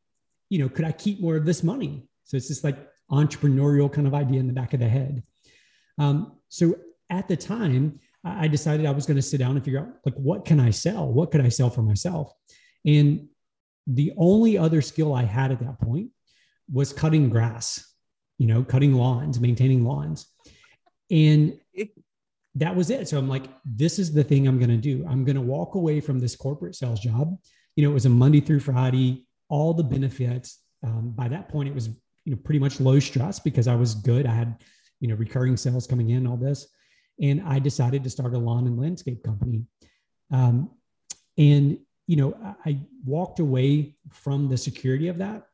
you 0.49 0.59
know, 0.59 0.69
could 0.69 0.85
I 0.85 0.91
keep 0.91 1.21
more 1.21 1.35
of 1.35 1.45
this 1.45 1.63
money? 1.63 2.07
So 2.23 2.37
it's 2.37 2.49
this 2.49 2.63
like 2.63 2.77
entrepreneurial 3.11 3.91
kind 3.91 4.07
of 4.07 4.13
idea 4.13 4.39
in 4.39 4.47
the 4.47 4.53
back 4.53 4.73
of 4.73 4.79
the 4.79 4.89
head. 4.89 5.23
Um, 5.97 6.37
so 6.49 6.75
at 7.09 7.27
the 7.27 7.37
time, 7.37 7.99
I 8.23 8.47
decided 8.47 8.85
I 8.85 8.91
was 8.91 9.05
going 9.05 9.15
to 9.15 9.21
sit 9.21 9.37
down 9.37 9.55
and 9.55 9.63
figure 9.63 9.79
out 9.79 9.89
like 10.05 10.15
what 10.15 10.43
can 10.43 10.59
I 10.59 10.71
sell? 10.71 11.11
What 11.11 11.31
could 11.31 11.41
I 11.41 11.49
sell 11.49 11.69
for 11.69 11.81
myself? 11.81 12.31
And 12.85 13.27
the 13.87 14.11
only 14.17 14.57
other 14.57 14.81
skill 14.81 15.13
I 15.13 15.23
had 15.23 15.51
at 15.51 15.59
that 15.61 15.79
point 15.79 16.09
was 16.71 16.93
cutting 16.93 17.29
grass, 17.29 17.88
you 18.39 18.47
know, 18.47 18.63
cutting 18.63 18.93
lawns, 18.93 19.39
maintaining 19.39 19.83
lawns. 19.83 20.25
And 21.11 21.59
that 22.55 22.75
was 22.75 22.89
it. 22.89 23.07
So 23.07 23.17
I'm 23.19 23.29
like, 23.29 23.43
this 23.63 23.99
is 23.99 24.11
the 24.11 24.23
thing 24.23 24.47
I'm 24.47 24.57
going 24.57 24.69
to 24.69 24.77
do. 24.77 25.05
I'm 25.07 25.23
going 25.23 25.35
to 25.35 25.41
walk 25.41 25.75
away 25.75 25.99
from 25.99 26.19
this 26.19 26.35
corporate 26.35 26.75
sales 26.75 26.99
job. 26.99 27.37
You 27.75 27.83
know, 27.83 27.91
it 27.91 27.93
was 27.93 28.05
a 28.05 28.09
Monday 28.09 28.39
through 28.39 28.61
Friday, 28.61 29.27
all 29.49 29.73
the 29.73 29.83
benefits. 29.83 30.59
Um, 30.83 31.11
by 31.15 31.27
that 31.27 31.49
point, 31.49 31.69
it 31.69 31.75
was, 31.75 31.89
you 32.25 32.31
know, 32.31 32.37
pretty 32.43 32.59
much 32.59 32.79
low 32.79 32.99
stress 32.99 33.39
because 33.39 33.67
I 33.67 33.75
was 33.75 33.93
good. 33.93 34.25
I 34.25 34.33
had, 34.33 34.55
you 34.99 35.09
know, 35.09 35.15
recurring 35.15 35.57
sales 35.57 35.85
coming 35.85 36.09
in, 36.09 36.25
all 36.25 36.37
this. 36.37 36.67
And 37.21 37.41
I 37.45 37.59
decided 37.59 38.03
to 38.05 38.09
start 38.09 38.33
a 38.33 38.37
lawn 38.37 38.67
and 38.67 38.79
landscape 38.79 39.23
company. 39.23 39.65
Um, 40.31 40.71
and, 41.37 41.77
you 42.07 42.15
know, 42.15 42.55
I 42.65 42.79
walked 43.05 43.39
away 43.39 43.95
from 44.11 44.47
the 44.47 44.57
security 44.57 45.09
of 45.09 45.17
that. 45.17 45.45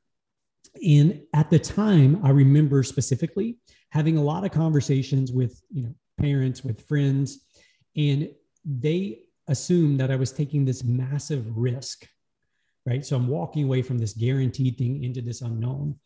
And 0.83 1.21
at 1.33 1.49
the 1.49 1.59
time, 1.59 2.19
I 2.23 2.29
remember 2.29 2.83
specifically 2.83 3.57
having 3.89 4.17
a 4.17 4.23
lot 4.23 4.43
of 4.43 4.51
conversations 4.51 5.31
with, 5.31 5.61
you 5.71 5.83
know, 5.83 5.95
parents, 6.19 6.63
with 6.63 6.87
friends, 6.87 7.45
and 7.95 8.29
they 8.65 9.19
assumed 9.47 9.99
that 9.99 10.11
I 10.11 10.15
was 10.15 10.31
taking 10.31 10.65
this 10.65 10.83
massive 10.83 11.45
risk, 11.55 12.07
right? 12.85 13.05
So 13.05 13.15
I'm 13.15 13.27
walking 13.27 13.63
away 13.63 13.81
from 13.81 13.97
this 13.97 14.13
guaranteed 14.13 14.77
thing 14.77 15.03
into 15.03 15.21
this 15.21 15.41
unknown. 15.41 15.99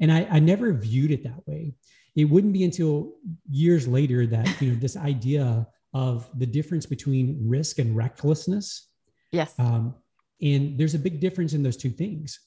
And 0.00 0.12
I, 0.12 0.26
I 0.30 0.38
never 0.38 0.72
viewed 0.72 1.10
it 1.10 1.24
that 1.24 1.46
way. 1.46 1.74
It 2.16 2.24
wouldn't 2.24 2.52
be 2.52 2.64
until 2.64 3.14
years 3.50 3.88
later 3.88 4.26
that, 4.26 4.60
you 4.60 4.70
know, 4.70 4.76
this 4.76 4.96
idea 4.96 5.66
of 5.92 6.28
the 6.38 6.46
difference 6.46 6.86
between 6.86 7.38
risk 7.40 7.78
and 7.78 7.96
recklessness. 7.96 8.88
Yes. 9.32 9.54
Um, 9.58 9.94
and 10.40 10.78
there's 10.78 10.94
a 10.94 10.98
big 10.98 11.20
difference 11.20 11.52
in 11.52 11.62
those 11.62 11.76
two 11.76 11.90
things. 11.90 12.38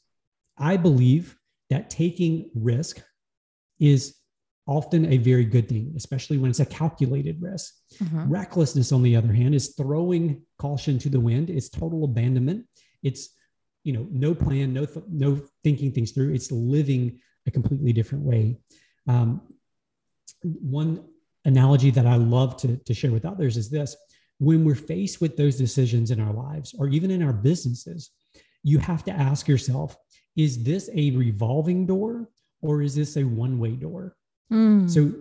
I 0.57 0.77
believe 0.77 1.37
that 1.69 1.89
taking 1.89 2.49
risk 2.55 3.01
is 3.79 4.15
often 4.67 5.05
a 5.11 5.17
very 5.17 5.45
good 5.45 5.69
thing, 5.69 5.93
especially 5.95 6.37
when 6.37 6.49
it's 6.49 6.59
a 6.59 6.65
calculated 6.65 7.41
risk. 7.41 7.73
Mm-hmm. 7.95 8.29
Recklessness, 8.29 8.91
on 8.91 9.01
the 9.01 9.15
other 9.15 9.31
hand, 9.31 9.55
is 9.55 9.73
throwing 9.75 10.43
caution 10.59 10.99
to 10.99 11.09
the 11.09 11.19
wind. 11.19 11.49
It's 11.49 11.69
total 11.69 12.03
abandonment. 12.03 12.65
It's 13.01 13.29
you 13.83 13.93
know 13.93 14.07
no 14.11 14.35
plan, 14.35 14.73
no 14.73 14.85
th- 14.85 15.05
no 15.09 15.41
thinking 15.63 15.91
things 15.91 16.11
through. 16.11 16.33
It's 16.33 16.51
living 16.51 17.19
a 17.47 17.51
completely 17.51 17.93
different 17.93 18.25
way. 18.25 18.59
Um, 19.07 19.41
one 20.43 21.05
analogy 21.45 21.91
that 21.91 22.05
I 22.05 22.15
love 22.17 22.57
to, 22.57 22.75
to 22.75 22.93
share 22.93 23.11
with 23.11 23.25
others 23.25 23.55
is 23.55 23.69
this: 23.69 23.95
when 24.39 24.65
we're 24.65 24.75
faced 24.75 25.21
with 25.21 25.37
those 25.37 25.57
decisions 25.57 26.11
in 26.11 26.19
our 26.19 26.33
lives, 26.33 26.75
or 26.77 26.89
even 26.89 27.09
in 27.09 27.23
our 27.23 27.33
businesses, 27.33 28.11
you 28.63 28.79
have 28.79 29.05
to 29.05 29.11
ask 29.11 29.47
yourself: 29.47 29.95
Is 30.37 30.63
this 30.63 30.89
a 30.93 31.11
revolving 31.11 31.85
door, 31.85 32.29
or 32.61 32.81
is 32.81 32.95
this 32.95 33.17
a 33.17 33.23
one-way 33.23 33.71
door? 33.71 34.15
Mm. 34.51 34.89
So, 34.89 35.13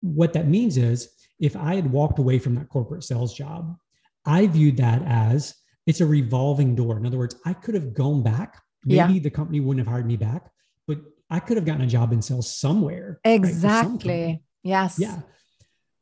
what 0.00 0.32
that 0.34 0.46
means 0.46 0.76
is 0.76 1.08
if 1.40 1.56
I 1.56 1.74
had 1.74 1.90
walked 1.90 2.20
away 2.20 2.38
from 2.38 2.54
that 2.54 2.68
corporate 2.68 3.02
sales 3.02 3.34
job, 3.34 3.76
I 4.24 4.46
viewed 4.46 4.76
that 4.76 5.02
as 5.06 5.54
it's 5.86 6.00
a 6.00 6.06
revolving 6.06 6.74
door. 6.74 6.98
In 6.98 7.06
other 7.06 7.18
words, 7.18 7.34
I 7.46 7.54
could 7.54 7.74
have 7.74 7.94
gone 7.94 8.22
back. 8.22 8.62
Maybe 8.84 9.14
yeah. 9.14 9.20
the 9.20 9.30
company 9.30 9.58
wouldn't 9.58 9.84
have 9.84 9.92
hired 9.92 10.06
me 10.06 10.16
back, 10.16 10.50
but 10.86 10.98
I 11.30 11.40
could 11.40 11.56
have 11.56 11.66
gotten 11.66 11.82
a 11.82 11.86
job 11.86 12.12
in 12.12 12.22
sales 12.22 12.54
somewhere. 12.54 13.20
Exactly. 13.24 14.24
Right, 14.24 14.40
yes. 14.62 14.98
Yeah. 14.98 15.20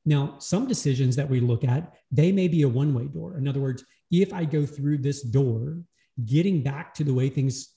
Now, 0.04 0.36
some 0.38 0.66
decisions 0.66 1.16
that 1.16 1.28
we 1.28 1.40
look 1.40 1.64
at, 1.64 1.94
they 2.10 2.32
may 2.32 2.48
be 2.48 2.62
a 2.62 2.68
one 2.68 2.94
way 2.94 3.06
door. 3.06 3.36
In 3.38 3.48
other 3.48 3.60
words, 3.60 3.84
if 4.10 4.32
I 4.32 4.44
go 4.44 4.66
through 4.66 4.98
this 4.98 5.22
door, 5.22 5.78
getting 6.24 6.62
back 6.62 6.94
to 6.94 7.04
the 7.04 7.14
way 7.14 7.28
things 7.28 7.75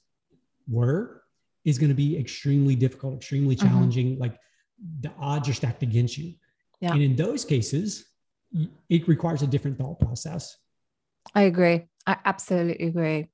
were 0.69 1.23
is 1.65 1.77
going 1.77 1.89
to 1.89 1.95
be 1.95 2.17
extremely 2.17 2.75
difficult, 2.75 3.15
extremely 3.15 3.55
mm-hmm. 3.55 3.67
challenging. 3.67 4.11
Mm-hmm. 4.13 4.21
Like 4.21 4.37
the 5.01 5.11
odds 5.19 5.49
are 5.49 5.53
stacked 5.53 5.83
against 5.83 6.17
you. 6.17 6.33
Yeah. 6.79 6.93
And 6.93 7.01
in 7.01 7.15
those 7.15 7.43
cases, 7.43 8.05
it 8.89 9.07
requires 9.07 9.41
a 9.41 9.47
different 9.47 9.77
thought 9.77 9.99
process. 9.99 10.57
I 11.35 11.43
agree. 11.43 11.87
I 12.07 12.17
absolutely 12.25 12.87
agree. 12.87 13.27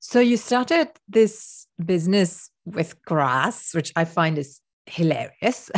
So 0.00 0.20
you 0.20 0.36
started 0.36 0.88
this 1.08 1.66
business 1.84 2.50
with 2.64 3.02
grass, 3.02 3.74
which 3.74 3.92
I 3.94 4.04
find 4.04 4.38
is 4.38 4.60
hilarious. 4.88 5.70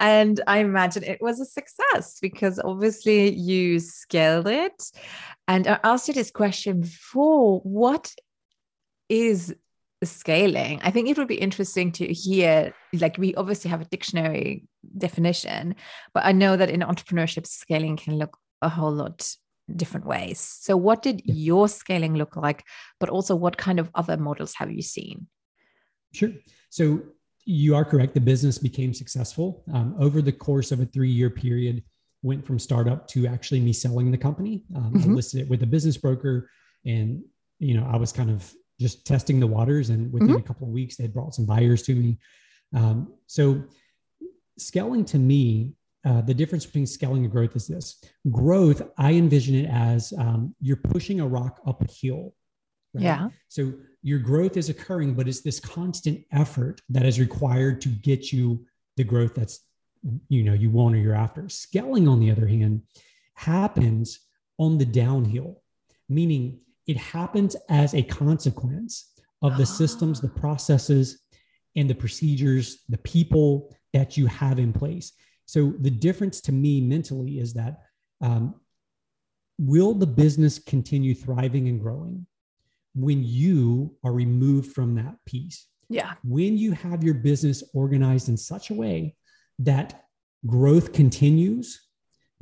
and 0.00 0.40
I 0.46 0.58
imagine 0.58 1.02
it 1.02 1.20
was 1.20 1.40
a 1.40 1.44
success 1.44 2.18
because 2.20 2.60
obviously 2.62 3.34
you 3.34 3.80
scaled 3.80 4.48
it. 4.48 4.82
And 5.46 5.66
I 5.66 5.78
asked 5.84 6.08
you 6.08 6.14
this 6.14 6.30
question 6.30 6.82
before 6.82 7.60
what 7.60 8.12
is 9.08 9.54
scaling 10.04 10.80
i 10.84 10.90
think 10.90 11.08
it 11.08 11.18
would 11.18 11.26
be 11.26 11.34
interesting 11.34 11.90
to 11.90 12.06
hear 12.06 12.72
like 12.92 13.18
we 13.18 13.34
obviously 13.34 13.68
have 13.68 13.80
a 13.80 13.86
dictionary 13.86 14.64
definition 14.96 15.74
but 16.14 16.24
i 16.24 16.30
know 16.30 16.56
that 16.56 16.70
in 16.70 16.80
entrepreneurship 16.80 17.46
scaling 17.46 17.96
can 17.96 18.16
look 18.16 18.38
a 18.62 18.68
whole 18.68 18.92
lot 18.92 19.28
different 19.74 20.06
ways 20.06 20.38
so 20.38 20.76
what 20.76 21.02
did 21.02 21.20
your 21.24 21.68
scaling 21.68 22.14
look 22.14 22.36
like 22.36 22.64
but 23.00 23.08
also 23.08 23.34
what 23.34 23.56
kind 23.56 23.80
of 23.80 23.90
other 23.94 24.16
models 24.16 24.54
have 24.54 24.70
you 24.70 24.82
seen 24.82 25.26
sure 26.12 26.30
so 26.70 27.00
you 27.44 27.74
are 27.74 27.84
correct 27.84 28.14
the 28.14 28.20
business 28.20 28.58
became 28.58 28.92
successful 28.92 29.64
um, 29.72 29.94
over 29.98 30.20
the 30.20 30.32
course 30.32 30.72
of 30.72 30.80
a 30.80 30.86
three 30.86 31.10
year 31.10 31.30
period 31.30 31.82
went 32.22 32.44
from 32.44 32.58
startup 32.58 33.06
to 33.06 33.26
actually 33.26 33.60
me 33.60 33.72
selling 33.72 34.10
the 34.10 34.18
company 34.18 34.64
um, 34.76 34.92
mm-hmm. 34.92 35.10
i 35.10 35.14
listed 35.14 35.40
it 35.40 35.48
with 35.48 35.62
a 35.62 35.66
business 35.66 35.96
broker 35.96 36.50
and 36.84 37.22
you 37.58 37.74
know 37.74 37.88
i 37.92 37.96
was 37.96 38.12
kind 38.12 38.30
of 38.30 38.52
just 38.78 39.06
testing 39.06 39.40
the 39.40 39.46
waters. 39.46 39.90
And 39.90 40.12
within 40.12 40.28
mm-hmm. 40.28 40.36
a 40.38 40.42
couple 40.42 40.66
of 40.66 40.72
weeks, 40.72 40.96
they 40.96 41.04
had 41.04 41.14
brought 41.14 41.34
some 41.34 41.46
buyers 41.46 41.82
to 41.82 41.94
me. 41.94 42.18
Um, 42.74 43.12
so 43.26 43.62
scaling 44.58 45.04
to 45.06 45.18
me, 45.18 45.74
uh, 46.04 46.20
the 46.20 46.34
difference 46.34 46.64
between 46.64 46.86
scaling 46.86 47.24
and 47.24 47.32
growth 47.32 47.56
is 47.56 47.66
this 47.66 48.02
growth, 48.30 48.82
I 48.96 49.12
envision 49.12 49.56
it 49.56 49.68
as 49.68 50.12
um, 50.16 50.54
you're 50.60 50.76
pushing 50.76 51.20
a 51.20 51.26
rock 51.26 51.60
up 51.66 51.82
a 51.82 51.88
hill. 51.90 52.34
Right? 52.94 53.04
Yeah. 53.04 53.28
So 53.48 53.72
your 54.02 54.18
growth 54.18 54.56
is 54.56 54.68
occurring, 54.68 55.14
but 55.14 55.28
it's 55.28 55.40
this 55.40 55.60
constant 55.60 56.24
effort 56.32 56.80
that 56.88 57.04
is 57.04 57.18
required 57.18 57.80
to 57.82 57.88
get 57.88 58.32
you 58.32 58.64
the 58.96 59.04
growth 59.04 59.34
that's 59.34 59.60
you 60.28 60.44
know 60.44 60.52
you 60.52 60.70
want 60.70 60.94
or 60.94 60.98
you're 60.98 61.14
after. 61.14 61.48
Scaling, 61.48 62.06
on 62.06 62.20
the 62.20 62.30
other 62.30 62.46
hand, 62.46 62.82
happens 63.34 64.20
on 64.58 64.78
the 64.78 64.84
downhill, 64.84 65.62
meaning 66.08 66.60
it 66.86 66.96
happens 66.96 67.56
as 67.68 67.94
a 67.94 68.02
consequence 68.02 69.12
of 69.42 69.56
the 69.56 69.66
systems, 69.66 70.20
the 70.20 70.28
processes, 70.28 71.22
and 71.76 71.88
the 71.88 71.94
procedures, 71.94 72.84
the 72.88 72.98
people 72.98 73.74
that 73.92 74.16
you 74.16 74.26
have 74.26 74.58
in 74.58 74.72
place. 74.72 75.12
So 75.46 75.74
the 75.80 75.90
difference 75.90 76.40
to 76.42 76.52
me 76.52 76.80
mentally 76.80 77.38
is 77.38 77.54
that 77.54 77.80
um, 78.20 78.54
will 79.58 79.94
the 79.94 80.06
business 80.06 80.58
continue 80.58 81.14
thriving 81.14 81.68
and 81.68 81.80
growing 81.80 82.26
when 82.94 83.22
you 83.22 83.96
are 84.04 84.12
removed 84.12 84.72
from 84.72 84.94
that 84.96 85.16
piece? 85.26 85.66
Yeah. 85.88 86.14
When 86.22 86.58
you 86.58 86.72
have 86.72 87.02
your 87.02 87.14
business 87.14 87.62
organized 87.74 88.28
in 88.28 88.36
such 88.36 88.70
a 88.70 88.74
way 88.74 89.16
that 89.60 90.04
growth 90.46 90.92
continues 90.92 91.80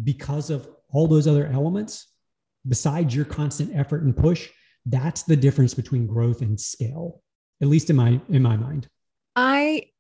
because 0.03 0.50
of 0.50 0.69
all 0.91 1.07
those 1.07 1.26
other 1.26 1.47
elements, 1.47 2.09
besides 2.67 3.15
your 3.15 3.25
constant 3.25 3.75
effort 3.75 4.03
and 4.03 4.17
push, 4.17 4.49
that's 4.85 5.23
the 5.23 5.37
difference 5.37 5.75
between 5.75 6.07
growth 6.07 6.43
and 6.43 6.61
scale, 6.61 7.23
at 7.61 7.69
least 7.69 7.91
in 7.91 7.97
my 7.97 8.21
in 8.29 8.43
my 8.43 8.57
mind. 8.57 8.88
I 9.35 9.91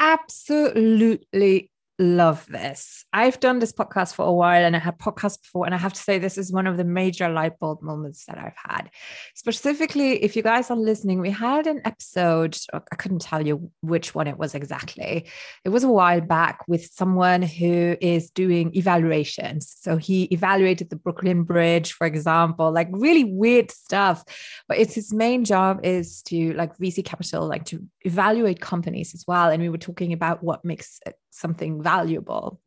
absolutely 0.00 1.70
love 1.98 2.46
this. 2.48 3.04
I've 3.12 3.38
done 3.38 3.60
this 3.60 3.72
podcast 3.72 4.14
for 4.14 4.24
a 4.24 4.32
while 4.32 4.64
and 4.64 4.74
I 4.74 4.80
had 4.80 4.98
podcasts 4.98 5.40
before, 5.40 5.66
and 5.66 5.74
I 5.74 5.78
have 5.78 5.92
to 5.92 6.00
say, 6.00 6.18
this 6.18 6.36
is 6.36 6.52
one 6.52 6.66
of 6.66 6.76
the 6.76 6.84
major 6.84 7.28
light 7.28 7.58
bulb 7.58 7.82
moments 7.82 8.24
that 8.26 8.38
I've 8.38 8.56
had. 8.56 8.90
Specifically, 9.34 10.22
if 10.22 10.34
you 10.34 10.42
guys 10.42 10.70
are 10.70 10.76
listening, 10.76 11.20
we 11.20 11.30
had 11.30 11.66
an 11.66 11.80
episode, 11.84 12.58
oh, 12.72 12.80
I 12.92 12.96
couldn't 12.96 13.20
tell 13.20 13.46
you 13.46 13.70
which 13.80 14.14
one 14.14 14.26
it 14.26 14.38
was 14.38 14.54
exactly. 14.54 15.28
It 15.64 15.68
was 15.68 15.84
a 15.84 15.88
while 15.88 16.20
back 16.20 16.64
with 16.66 16.84
someone 16.84 17.42
who 17.42 17.96
is 18.00 18.30
doing 18.30 18.74
evaluations. 18.74 19.76
So 19.80 19.96
he 19.96 20.24
evaluated 20.24 20.90
the 20.90 20.96
Brooklyn 20.96 21.44
Bridge, 21.44 21.92
for 21.92 22.06
example, 22.06 22.72
like 22.72 22.88
really 22.90 23.24
weird 23.24 23.70
stuff. 23.70 24.24
But 24.68 24.78
it's 24.78 24.94
his 24.94 25.12
main 25.12 25.44
job 25.44 25.80
is 25.84 26.22
to 26.22 26.54
like 26.54 26.76
VC 26.76 27.04
capital, 27.04 27.46
like 27.46 27.66
to 27.66 27.86
evaluate 28.02 28.60
companies 28.60 29.14
as 29.14 29.24
well. 29.28 29.50
And 29.50 29.62
we 29.62 29.68
were 29.68 29.78
talking 29.78 30.12
about 30.12 30.42
what 30.42 30.64
makes 30.64 31.00
something 31.34 31.82
valuable 31.82 32.60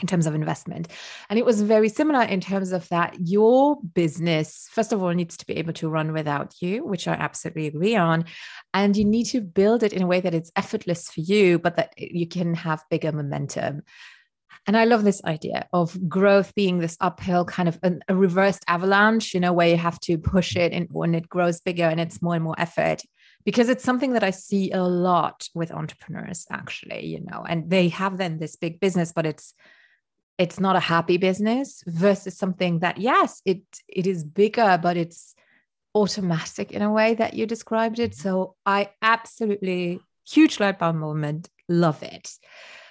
in 0.00 0.08
terms 0.08 0.26
of 0.26 0.34
investment. 0.34 0.88
And 1.30 1.38
it 1.38 1.44
was 1.44 1.62
very 1.62 1.88
similar 1.88 2.22
in 2.22 2.40
terms 2.40 2.72
of 2.72 2.88
that 2.88 3.16
your 3.20 3.78
business, 3.94 4.68
first 4.72 4.92
of 4.92 5.02
all, 5.02 5.10
needs 5.10 5.36
to 5.36 5.46
be 5.46 5.56
able 5.56 5.72
to 5.74 5.88
run 5.88 6.12
without 6.12 6.54
you, 6.60 6.84
which 6.84 7.06
I 7.06 7.12
absolutely 7.12 7.68
agree 7.68 7.94
on. 7.94 8.24
And 8.72 8.96
you 8.96 9.04
need 9.04 9.26
to 9.26 9.40
build 9.40 9.82
it 9.82 9.92
in 9.92 10.02
a 10.02 10.06
way 10.06 10.20
that 10.20 10.34
it's 10.34 10.50
effortless 10.56 11.08
for 11.08 11.20
you, 11.20 11.58
but 11.58 11.76
that 11.76 11.92
you 11.96 12.26
can 12.26 12.54
have 12.54 12.82
bigger 12.90 13.12
momentum. 13.12 13.82
And 14.66 14.76
I 14.76 14.84
love 14.84 15.04
this 15.04 15.22
idea 15.24 15.68
of 15.72 16.08
growth 16.08 16.54
being 16.54 16.78
this 16.78 16.96
uphill 17.00 17.44
kind 17.44 17.68
of 17.68 17.78
a, 17.82 17.92
a 18.08 18.16
reversed 18.16 18.64
avalanche, 18.66 19.34
you 19.34 19.40
know, 19.40 19.52
where 19.52 19.68
you 19.68 19.76
have 19.76 20.00
to 20.00 20.16
push 20.16 20.56
it 20.56 20.72
and 20.72 20.88
when 20.90 21.14
it 21.14 21.28
grows 21.28 21.60
bigger 21.60 21.84
and 21.84 22.00
it's 22.00 22.22
more 22.22 22.34
and 22.34 22.44
more 22.44 22.54
effort. 22.58 23.02
Because 23.44 23.68
it's 23.68 23.84
something 23.84 24.14
that 24.14 24.24
I 24.24 24.30
see 24.30 24.70
a 24.70 24.82
lot 24.82 25.48
with 25.54 25.70
entrepreneurs, 25.70 26.46
actually, 26.50 27.06
you 27.06 27.20
know, 27.20 27.44
and 27.46 27.68
they 27.68 27.88
have 27.88 28.16
then 28.16 28.38
this 28.38 28.56
big 28.56 28.80
business, 28.80 29.12
but 29.12 29.26
it's 29.26 29.54
it's 30.36 30.58
not 30.58 30.74
a 30.74 30.80
happy 30.80 31.16
business 31.16 31.84
versus 31.86 32.36
something 32.36 32.80
that 32.80 32.98
yes, 32.98 33.40
it 33.44 33.62
it 33.88 34.06
is 34.06 34.24
bigger, 34.24 34.78
but 34.82 34.96
it's 34.96 35.34
automatic 35.94 36.72
in 36.72 36.82
a 36.82 36.92
way 36.92 37.14
that 37.14 37.34
you 37.34 37.46
described 37.46 37.98
it. 37.98 38.12
Mm-hmm. 38.12 38.28
So 38.28 38.56
I 38.66 38.90
absolutely 39.02 40.00
huge 40.28 40.58
light 40.60 40.78
bulb 40.78 40.96
moment, 40.96 41.48
love 41.68 42.02
it. 42.02 42.30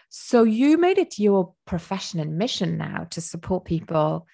So 0.09 0.43
you 0.43 0.77
made 0.77 0.99
it 0.99 1.17
your 1.19 1.53
profession 1.65 2.19
and 2.19 2.37
mission 2.37 2.77
now 2.77 3.07
to 3.11 3.19
support 3.19 3.65
people, 3.65 4.27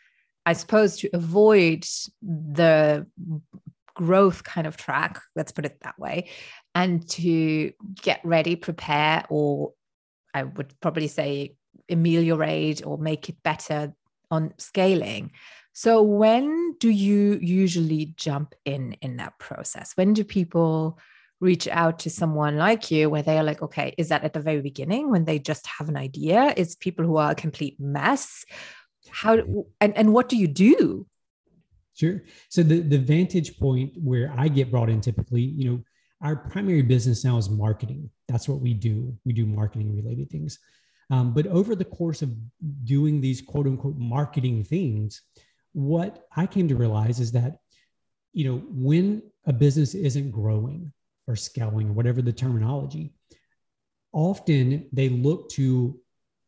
I 0.45 0.53
suppose, 0.53 0.97
to 0.97 1.09
avoid 1.13 1.85
the 2.21 3.07
growth 3.99 4.43
kind 4.45 4.65
of 4.65 4.77
track, 4.77 5.21
let's 5.35 5.51
put 5.51 5.65
it 5.65 5.77
that 5.81 5.99
way, 5.99 6.29
and 6.73 7.07
to 7.09 7.73
get 8.01 8.21
ready, 8.23 8.55
prepare, 8.55 9.25
or 9.29 9.73
I 10.33 10.43
would 10.43 10.73
probably 10.79 11.09
say 11.09 11.55
ameliorate 11.89 12.85
or 12.85 12.97
make 12.97 13.27
it 13.27 13.43
better 13.43 13.93
on 14.31 14.53
scaling. 14.57 15.31
So 15.73 16.01
when 16.01 16.75
do 16.79 16.89
you 16.89 17.39
usually 17.41 18.13
jump 18.15 18.55
in 18.63 18.93
in 19.01 19.17
that 19.17 19.37
process? 19.37 19.91
When 19.95 20.13
do 20.13 20.23
people 20.23 20.97
reach 21.41 21.67
out 21.67 21.99
to 21.99 22.09
someone 22.09 22.57
like 22.57 22.91
you 22.91 23.09
where 23.09 23.23
they're 23.23 23.43
like, 23.43 23.61
okay, 23.61 23.93
is 23.97 24.09
that 24.09 24.23
at 24.23 24.33
the 24.33 24.39
very 24.39 24.61
beginning 24.61 25.09
when 25.09 25.25
they 25.25 25.39
just 25.39 25.67
have 25.67 25.89
an 25.89 25.97
idea? 25.97 26.53
Is 26.55 26.75
people 26.75 27.05
who 27.05 27.17
are 27.17 27.31
a 27.31 27.35
complete 27.35 27.79
mess? 27.79 28.45
How 29.09 29.39
and, 29.81 29.97
and 29.97 30.13
what 30.13 30.29
do 30.29 30.37
you 30.37 30.47
do? 30.47 31.05
Sure. 31.99 32.23
So 32.47 32.63
the, 32.63 32.79
the 32.79 32.97
vantage 32.97 33.59
point 33.59 33.91
where 34.01 34.33
I 34.37 34.47
get 34.47 34.71
brought 34.71 34.89
in 34.89 35.01
typically, 35.01 35.41
you 35.41 35.69
know, 35.69 35.83
our 36.21 36.35
primary 36.35 36.81
business 36.81 37.25
now 37.25 37.37
is 37.37 37.49
marketing. 37.49 38.09
That's 38.27 38.47
what 38.47 38.61
we 38.61 38.73
do. 38.73 39.17
We 39.25 39.33
do 39.33 39.45
marketing 39.45 39.95
related 39.95 40.29
things. 40.29 40.59
Um, 41.09 41.33
but 41.33 41.47
over 41.47 41.75
the 41.75 41.85
course 41.85 42.21
of 42.21 42.33
doing 42.83 43.19
these 43.19 43.41
quote 43.41 43.67
unquote 43.67 43.97
marketing 43.97 44.63
things, 44.63 45.21
what 45.73 46.27
I 46.35 46.45
came 46.45 46.67
to 46.69 46.75
realize 46.75 47.19
is 47.19 47.31
that, 47.33 47.59
you 48.31 48.45
know, 48.49 48.63
when 48.69 49.21
a 49.45 49.53
business 49.53 49.93
isn't 49.93 50.31
growing, 50.31 50.93
or 51.29 51.35
scaling 51.35 51.89
or 51.89 51.93
whatever 51.93 52.21
the 52.21 52.33
terminology, 52.33 53.13
often 54.11 54.87
they 54.91 55.09
look 55.09 55.47
to 55.51 55.99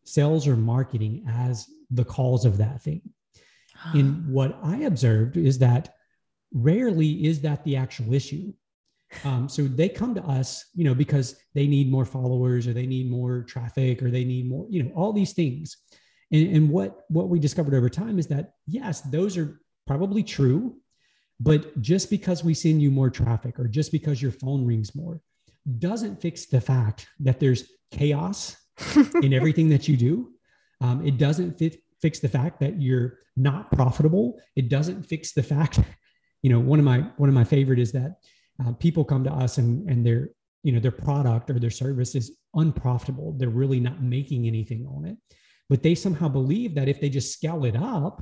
sales 0.04 0.48
or 0.48 0.58
marketing 0.58 1.24
as 1.30 1.68
the 1.92 2.04
cause 2.04 2.46
of 2.46 2.58
that 2.58 2.82
thing. 2.82 3.02
And 3.94 4.28
what 4.34 4.58
I 4.64 4.78
observed 4.78 5.38
is 5.38 5.60
that 5.60 5.96
rarely 6.54 7.26
is 7.26 7.42
that 7.42 7.64
the 7.64 7.76
actual 7.76 8.14
issue. 8.14 8.54
Um, 9.24 9.50
so 9.50 9.64
they 9.64 9.90
come 9.90 10.16
to 10.16 10.24
us, 10.24 10.66
you 10.74 10.84
know, 10.84 10.96
because 10.96 11.36
they 11.54 11.68
need 11.68 11.92
more 11.92 12.06
followers 12.06 12.68
or 12.68 12.74
they 12.74 12.86
need 12.86 13.12
more 13.12 13.44
traffic 13.44 14.02
or 14.02 14.10
they 14.10 14.24
need 14.24 14.48
more, 14.48 14.66
you 14.70 14.84
know, 14.84 14.92
all 14.96 15.12
these 15.12 15.34
things. 15.34 15.78
And, 16.32 16.56
and 16.56 16.70
what 16.70 17.02
what 17.10 17.28
we 17.28 17.40
discovered 17.40 17.74
over 17.74 17.90
time 17.90 18.20
is 18.20 18.28
that 18.28 18.54
yes, 18.68 19.02
those 19.02 19.38
are 19.38 19.62
probably 19.86 20.24
true. 20.24 20.78
But 21.40 21.82
just 21.82 22.10
because 22.10 22.44
we 22.44 22.54
send 22.54 22.82
you 22.82 22.92
more 22.92 23.10
traffic 23.10 23.60
or 23.60 23.68
just 23.68 23.92
because 23.92 24.22
your 24.22 24.32
phone 24.32 24.66
rings 24.66 24.96
more 24.96 25.22
doesn't 25.80 26.22
fix 26.22 26.46
the 26.46 26.62
fact 26.62 27.08
that 27.20 27.40
there's 27.40 27.66
chaos 27.92 28.56
in 29.22 29.34
everything 29.34 29.70
that 29.70 29.88
you 29.88 29.98
do. 29.98 30.32
Um, 30.80 31.06
it 31.06 31.18
doesn't 31.18 31.60
fit, 31.60 31.82
fix 32.02 32.20
the 32.20 32.30
fact 32.30 32.60
that 32.60 32.82
you're 32.82 33.20
not 33.36 33.72
profitable. 33.72 34.42
It 34.56 34.70
doesn't 34.70 35.04
fix 35.04 35.34
the 35.34 35.44
fact, 35.44 35.80
you 36.42 36.50
know, 36.50 36.60
one 36.60 36.80
of 36.80 36.86
my 36.86 37.00
one 37.18 37.30
of 37.30 37.36
my 37.36 37.44
favorite 37.44 37.80
is 37.80 37.92
that 37.92 38.18
uh, 38.64 38.74
people 38.74 39.04
come 39.04 39.24
to 39.24 39.32
us 39.32 39.58
and 39.58 39.90
and 39.90 40.06
their 40.06 40.30
you 40.64 40.72
know 40.72 40.80
their 40.80 40.92
product 40.92 41.50
or 41.50 41.60
their 41.60 41.70
service 41.70 42.16
is 42.16 42.38
unprofitable. 42.56 43.34
They're 43.38 43.50
really 43.50 43.80
not 43.80 44.02
making 44.02 44.48
anything 44.48 44.86
on 44.88 45.06
it, 45.06 45.18
but 45.70 45.84
they 45.84 45.96
somehow 45.96 46.28
believe 46.28 46.76
that 46.76 46.90
if 46.90 47.00
they 47.00 47.10
just 47.10 47.34
scale 47.34 47.66
it 47.66 47.76
up, 47.76 48.22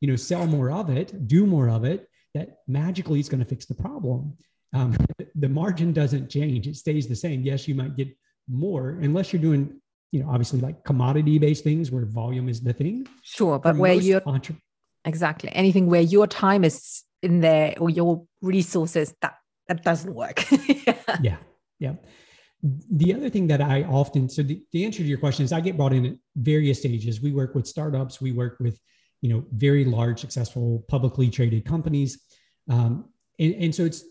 you 0.00 0.08
know, 0.08 0.16
sell 0.16 0.46
more 0.46 0.70
of 0.70 0.90
it, 0.90 1.26
do 1.26 1.46
more 1.46 1.68
of 1.68 1.84
it, 1.84 2.08
that 2.34 2.58
magically 2.68 3.20
is 3.20 3.28
going 3.28 3.42
to 3.42 3.48
fix 3.48 3.66
the 3.66 3.74
problem. 3.74 4.36
Um, 4.72 4.96
the 5.34 5.48
margin 5.48 5.92
doesn't 5.92 6.28
change; 6.30 6.66
it 6.66 6.76
stays 6.76 7.08
the 7.08 7.16
same. 7.16 7.42
Yes, 7.42 7.66
you 7.66 7.74
might 7.74 7.96
get 7.96 8.08
more 8.48 8.98
unless 9.02 9.32
you're 9.32 9.42
doing, 9.42 9.80
you 10.12 10.22
know, 10.22 10.30
obviously 10.30 10.60
like 10.60 10.84
commodity-based 10.84 11.64
things 11.64 11.90
where 11.90 12.04
volume 12.06 12.48
is 12.48 12.60
the 12.60 12.72
thing. 12.72 13.06
Sure, 13.22 13.58
but 13.58 13.74
For 13.74 13.80
where 13.80 13.94
you're 13.94 14.22
entre- 14.26 14.56
exactly 15.04 15.50
anything 15.52 15.86
where 15.86 16.00
your 16.00 16.26
time 16.26 16.64
is 16.64 17.02
in 17.22 17.40
there 17.40 17.74
or 17.78 17.90
your 17.90 18.26
resources 18.42 19.14
that 19.22 19.34
that 19.68 19.82
doesn't 19.82 20.14
work. 20.14 20.44
yeah. 20.50 20.94
yeah, 21.22 21.36
yeah. 21.78 21.94
The 22.62 23.14
other 23.14 23.30
thing 23.30 23.46
that 23.48 23.60
I 23.60 23.82
often 23.82 24.28
so 24.28 24.42
the, 24.42 24.62
the 24.72 24.84
answer 24.84 24.98
to 24.98 25.04
your 25.04 25.18
question 25.18 25.44
is 25.44 25.52
I 25.52 25.60
get 25.60 25.76
brought 25.76 25.92
in 25.92 26.06
at 26.06 26.14
various 26.36 26.78
stages. 26.78 27.20
We 27.20 27.32
work 27.32 27.54
with 27.54 27.66
startups. 27.66 28.20
We 28.20 28.32
work 28.32 28.56
with 28.60 28.78
you 29.22 29.30
know 29.34 29.44
very 29.52 29.84
large 29.84 30.20
successful 30.20 30.84
publicly 30.88 31.28
traded 31.30 31.64
companies 31.64 32.20
um, 32.70 33.06
and, 33.38 33.54
and 33.54 33.74
so 33.74 33.84
it's 33.84 34.04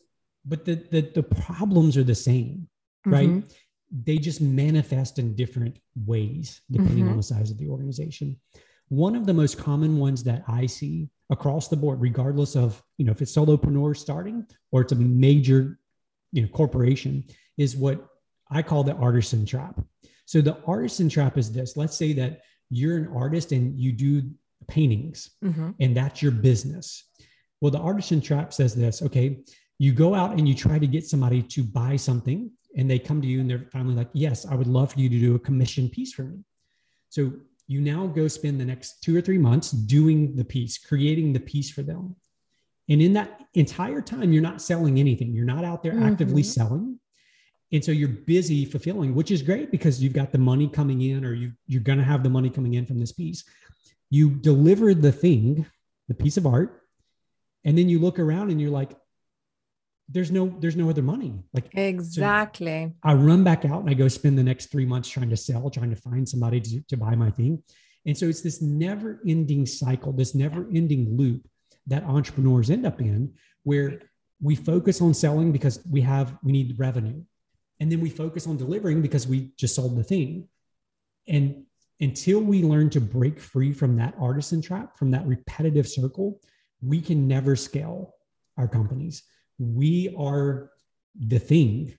but 0.46 0.66
the, 0.66 0.76
the 0.92 1.02
the 1.16 1.24
problems 1.24 1.98
are 1.98 2.04
the 2.04 2.16
same 2.16 2.68
right 3.06 3.30
mm-hmm. 3.30 3.48
They 4.04 4.18
just 4.18 4.42
manifest 4.42 5.20
in 5.20 5.36
different 5.36 5.78
ways 6.06 6.62
depending 6.72 7.04
mm-hmm. 7.04 7.12
on 7.12 7.18
the 7.18 7.24
size 7.24 7.52
of 7.52 7.58
the 7.58 7.68
organization 7.68 8.36
one 8.90 9.16
of 9.16 9.26
the 9.26 9.34
most 9.34 9.58
common 9.58 9.98
ones 9.98 10.24
that 10.24 10.44
i 10.48 10.66
see 10.66 11.10
across 11.32 11.68
the 11.68 11.78
board 11.78 12.02
regardless 12.02 12.56
of 12.56 12.82
you 12.98 13.06
know 13.06 13.12
if 13.12 13.22
it's 13.22 13.36
solopreneur 13.36 13.96
starting 13.96 14.46
or 14.72 14.82
it's 14.82 14.92
a 14.92 14.96
major 14.96 15.80
you 16.32 16.42
know 16.42 16.48
corporation 16.50 17.24
is 17.58 17.76
what 17.76 18.08
i 18.52 18.62
call 18.62 18.84
the 18.84 18.96
artisan 18.96 19.46
trap 19.46 19.80
so 20.26 20.42
the 20.42 20.58
artisan 20.66 21.10
trap 21.10 21.38
is 21.38 21.52
this 21.52 21.78
let's 21.78 21.98
say 21.98 22.14
that 22.14 22.42
you're 22.70 22.98
an 22.98 23.10
artist 23.16 23.52
and 23.52 23.80
you 23.80 23.92
do 23.92 24.24
paintings 24.68 25.32
mm-hmm. 25.44 25.72
and 25.80 25.96
that's 25.96 26.22
your 26.22 26.32
business. 26.32 27.04
Well, 27.62 27.72
the 27.72 27.80
artisan 27.80 28.22
trap 28.22 28.54
says 28.54 28.76
this 28.76 29.02
okay, 29.02 29.40
you 29.80 29.94
go 29.94 30.14
out 30.14 30.38
and 30.38 30.48
you 30.48 30.56
try 30.56 30.80
to 30.80 30.88
get 30.88 31.06
somebody 31.06 31.42
to 31.42 31.64
buy 31.64 31.96
something 31.96 32.52
and 32.76 32.90
they 32.90 33.00
come 33.00 33.22
to 33.22 33.28
you 33.28 33.40
and 33.40 33.50
they're 33.50 33.68
finally 33.72 33.96
like, 33.96 34.10
yes, 34.14 34.46
I 34.46 34.56
would 34.56 34.68
love 34.68 34.94
for 34.94 35.00
you 35.00 35.10
to 35.10 35.20
do 35.20 35.36
a 35.36 35.40
commission 35.40 35.90
piece 35.90 36.14
for 36.14 36.24
me. 36.24 36.40
So 37.10 37.32
you 37.68 37.82
now 37.82 38.08
go 38.08 38.28
spend 38.28 38.60
the 38.60 38.66
next 38.66 39.02
two 39.02 39.16
or 39.16 39.22
three 39.22 39.38
months 39.38 39.72
doing 39.72 40.36
the 40.36 40.46
piece, 40.46 40.78
creating 40.78 41.34
the 41.34 41.40
piece 41.40 41.72
for 41.72 41.82
them. 41.82 42.16
And 42.90 43.02
in 43.02 43.14
that 43.14 43.42
entire 43.56 44.02
time, 44.02 44.32
you're 44.32 44.44
not 44.44 44.62
selling 44.62 45.00
anything. 45.00 45.34
You're 45.34 45.46
not 45.46 45.64
out 45.64 45.82
there 45.82 45.94
mm-hmm. 45.94 46.04
actively 46.04 46.44
selling. 46.44 47.00
And 47.72 47.84
so 47.84 47.92
you're 47.92 48.10
busy 48.10 48.66
fulfilling, 48.66 49.16
which 49.16 49.32
is 49.32 49.42
great 49.42 49.72
because 49.72 50.04
you've 50.04 50.14
got 50.14 50.32
the 50.32 50.38
money 50.38 50.68
coming 50.68 51.02
in 51.02 51.26
or 51.26 51.34
you, 51.34 51.52
you're 51.66 51.82
going 51.82 51.98
to 51.98 52.04
have 52.04 52.22
the 52.22 52.30
money 52.30 52.50
coming 52.50 52.76
in 52.76 52.86
from 52.86 53.00
this 53.00 53.12
piece 53.12 53.44
you 54.10 54.30
deliver 54.30 54.94
the 54.94 55.12
thing, 55.12 55.66
the 56.08 56.14
piece 56.14 56.38
of 56.38 56.46
art, 56.46 56.84
and 57.64 57.78
then 57.78 57.90
you 57.90 58.00
look 58.00 58.20
around 58.20 58.52
and 58.52 58.62
you're 58.62 58.72
like, 58.72 58.96
there's 60.10 60.32
no 60.32 60.56
there's 60.60 60.76
no 60.76 60.90
other 60.90 61.02
money. 61.02 61.34
Like 61.54 61.74
exactly. 61.74 62.92
So 62.92 63.10
i 63.10 63.14
run 63.14 63.44
back 63.44 63.66
out 63.66 63.82
and 63.82 63.90
i 63.90 63.94
go 63.94 64.08
spend 64.08 64.38
the 64.38 64.44
next 64.44 64.68
three 64.72 64.86
months 64.86 65.10
trying 65.10 65.30
to 65.30 65.38
sell 65.38 65.70
trying 65.70 65.90
to 65.90 65.96
find 65.96 66.28
somebody 66.28 66.62
to, 66.62 66.82
to 66.90 66.98
buy 66.98 67.16
my 67.16 67.32
thing. 67.32 67.62
And 68.06 68.16
so 68.16 68.28
it's 68.28 68.42
this 68.42 68.62
never 68.62 69.20
ending 69.28 69.66
cycle 69.66 70.14
this 70.14 70.36
never 70.36 70.68
ending 70.74 71.18
loop 71.18 71.48
that 71.88 72.04
entrepreneurs 72.04 72.70
end 72.70 72.86
up 72.86 73.02
in 73.02 73.34
where 73.64 74.02
we 74.42 74.56
focus 74.56 75.02
on 75.02 75.14
selling 75.14 75.52
because 75.52 75.84
we 75.90 76.02
have 76.02 76.38
we 76.44 76.52
need 76.52 76.78
revenue. 76.78 77.22
And 77.80 77.92
then 77.92 78.00
we 78.00 78.10
focus 78.10 78.48
on 78.48 78.58
delivering 78.58 79.02
because 79.02 79.28
we 79.28 79.52
just 79.58 79.76
sold 79.76 79.98
the 79.98 80.04
thing. 80.04 80.48
And 81.28 81.66
until 82.00 82.40
we 82.40 82.62
learn 82.64 82.90
to 82.92 83.02
break 83.02 83.40
free 83.40 83.74
from 83.74 83.98
that 83.98 84.16
artisan 84.20 84.62
trap, 84.62 84.98
from 84.98 85.12
that 85.12 85.26
repetitive 85.26 85.88
circle, 85.88 86.40
we 86.82 87.02
can 87.02 87.28
never 87.28 87.56
scale 87.56 88.16
our 88.58 88.68
companies. 88.68 89.24
We 89.58 90.14
are 90.18 90.72
the 91.18 91.40
thing 91.40 91.98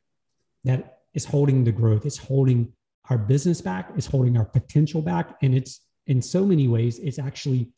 that 0.64 0.98
is 1.14 1.24
holding 1.24 1.64
the 1.64 1.72
growth, 1.72 2.04
it's 2.04 2.18
holding 2.18 2.72
our 3.08 3.18
business 3.18 3.60
back, 3.60 3.90
it's 3.96 4.06
holding 4.06 4.36
our 4.36 4.44
potential 4.44 5.00
back. 5.00 5.36
And 5.42 5.54
it's 5.54 5.80
in 6.06 6.20
so 6.20 6.44
many 6.44 6.68
ways, 6.68 6.98
it's 6.98 7.18
actually 7.18 7.70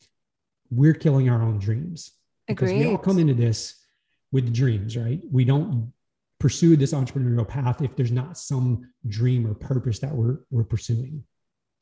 we're 0.69 0.93
killing 0.93 1.29
our 1.29 1.41
own 1.41 1.59
dreams. 1.59 2.11
Because 2.47 2.71
we 2.71 2.87
all 2.87 2.97
come 2.97 3.19
into 3.19 3.35
this 3.35 3.85
with 4.31 4.53
dreams, 4.53 4.97
right? 4.97 5.21
We 5.31 5.45
don't 5.45 5.93
pursue 6.39 6.75
this 6.75 6.93
entrepreneurial 6.93 7.47
path 7.47 7.81
if 7.81 7.95
there's 7.95 8.11
not 8.11 8.37
some 8.37 8.89
dream 9.07 9.45
or 9.45 9.53
purpose 9.53 9.99
that 9.99 10.13
we're 10.13 10.39
we're 10.49 10.63
pursuing. 10.63 11.23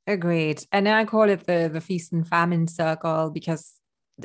Agreed. 0.07 0.63
And 0.71 0.87
I 0.89 1.05
call 1.05 1.29
it 1.29 1.45
the 1.45 1.69
the 1.71 1.81
feast 1.81 2.11
and 2.11 2.27
famine 2.27 2.67
circle 2.67 3.29
because 3.29 3.73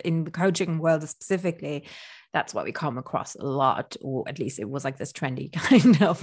in 0.05 0.25
the 0.25 0.31
coaching 0.31 0.79
world 0.79 1.09
specifically, 1.09 1.85
that's 2.33 2.55
what 2.55 2.65
we 2.65 2.73
come 2.73 2.99
across 2.99 3.35
a 3.35 3.45
lot, 3.45 3.97
or 4.01 4.25
at 4.29 4.39
least 4.39 4.59
it 4.59 4.69
was 4.69 4.85
like 4.85 4.97
this 4.97 5.13
trendy 5.13 5.53
kind 5.71 6.03
of 6.03 6.19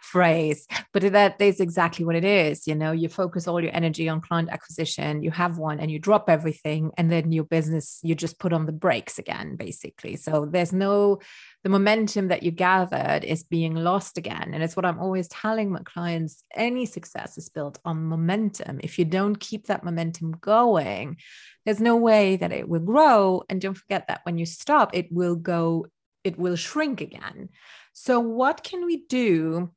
phrase. 0.00 0.66
But 0.92 1.12
that 1.12 1.40
is 1.40 1.60
exactly 1.60 2.04
what 2.04 2.16
it 2.16 2.24
is. 2.24 2.66
You 2.66 2.74
know, 2.74 2.92
you 2.92 3.08
focus 3.08 3.46
all 3.46 3.60
your 3.60 3.74
energy 3.74 4.08
on 4.08 4.20
client 4.20 4.50
acquisition, 4.50 5.22
you 5.22 5.30
have 5.30 5.58
one 5.58 5.80
and 5.80 5.90
you 5.90 5.98
drop 5.98 6.28
everything, 6.28 6.90
and 6.96 7.10
then 7.10 7.32
your 7.32 7.44
business, 7.44 8.00
you 8.02 8.14
just 8.14 8.38
put 8.38 8.52
on 8.52 8.66
the 8.66 8.72
brakes 8.72 9.18
again, 9.18 9.56
basically. 9.56 10.16
So 10.16 10.46
there's 10.50 10.72
no 10.72 11.20
the 11.62 11.68
momentum 11.68 12.28
that 12.28 12.42
you 12.42 12.50
gathered 12.50 13.22
is 13.22 13.44
being 13.44 13.74
lost 13.74 14.18
again. 14.18 14.50
And 14.52 14.62
it's 14.62 14.74
what 14.74 14.84
I'm 14.84 14.98
always 14.98 15.28
telling 15.28 15.70
my 15.70 15.80
clients 15.84 16.42
any 16.54 16.86
success 16.86 17.38
is 17.38 17.48
built 17.48 17.78
on 17.84 18.04
momentum. 18.04 18.80
If 18.82 18.98
you 18.98 19.04
don't 19.04 19.38
keep 19.38 19.66
that 19.66 19.84
momentum 19.84 20.32
going, 20.40 21.18
there's 21.64 21.80
no 21.80 21.96
way 21.96 22.34
that 22.36 22.52
it 22.52 22.68
will 22.68 22.80
grow. 22.80 23.44
And 23.48 23.60
don't 23.60 23.76
forget 23.76 24.08
that 24.08 24.22
when 24.24 24.38
you 24.38 24.46
stop, 24.46 24.94
it 24.94 25.06
will 25.12 25.36
go, 25.42 25.86
it 26.24 26.38
will 26.38 26.56
shrink 26.56 27.00
again. 27.00 27.50
So, 27.92 28.20
what 28.20 28.62
can 28.62 28.86
we 28.86 29.04
do 29.08 29.72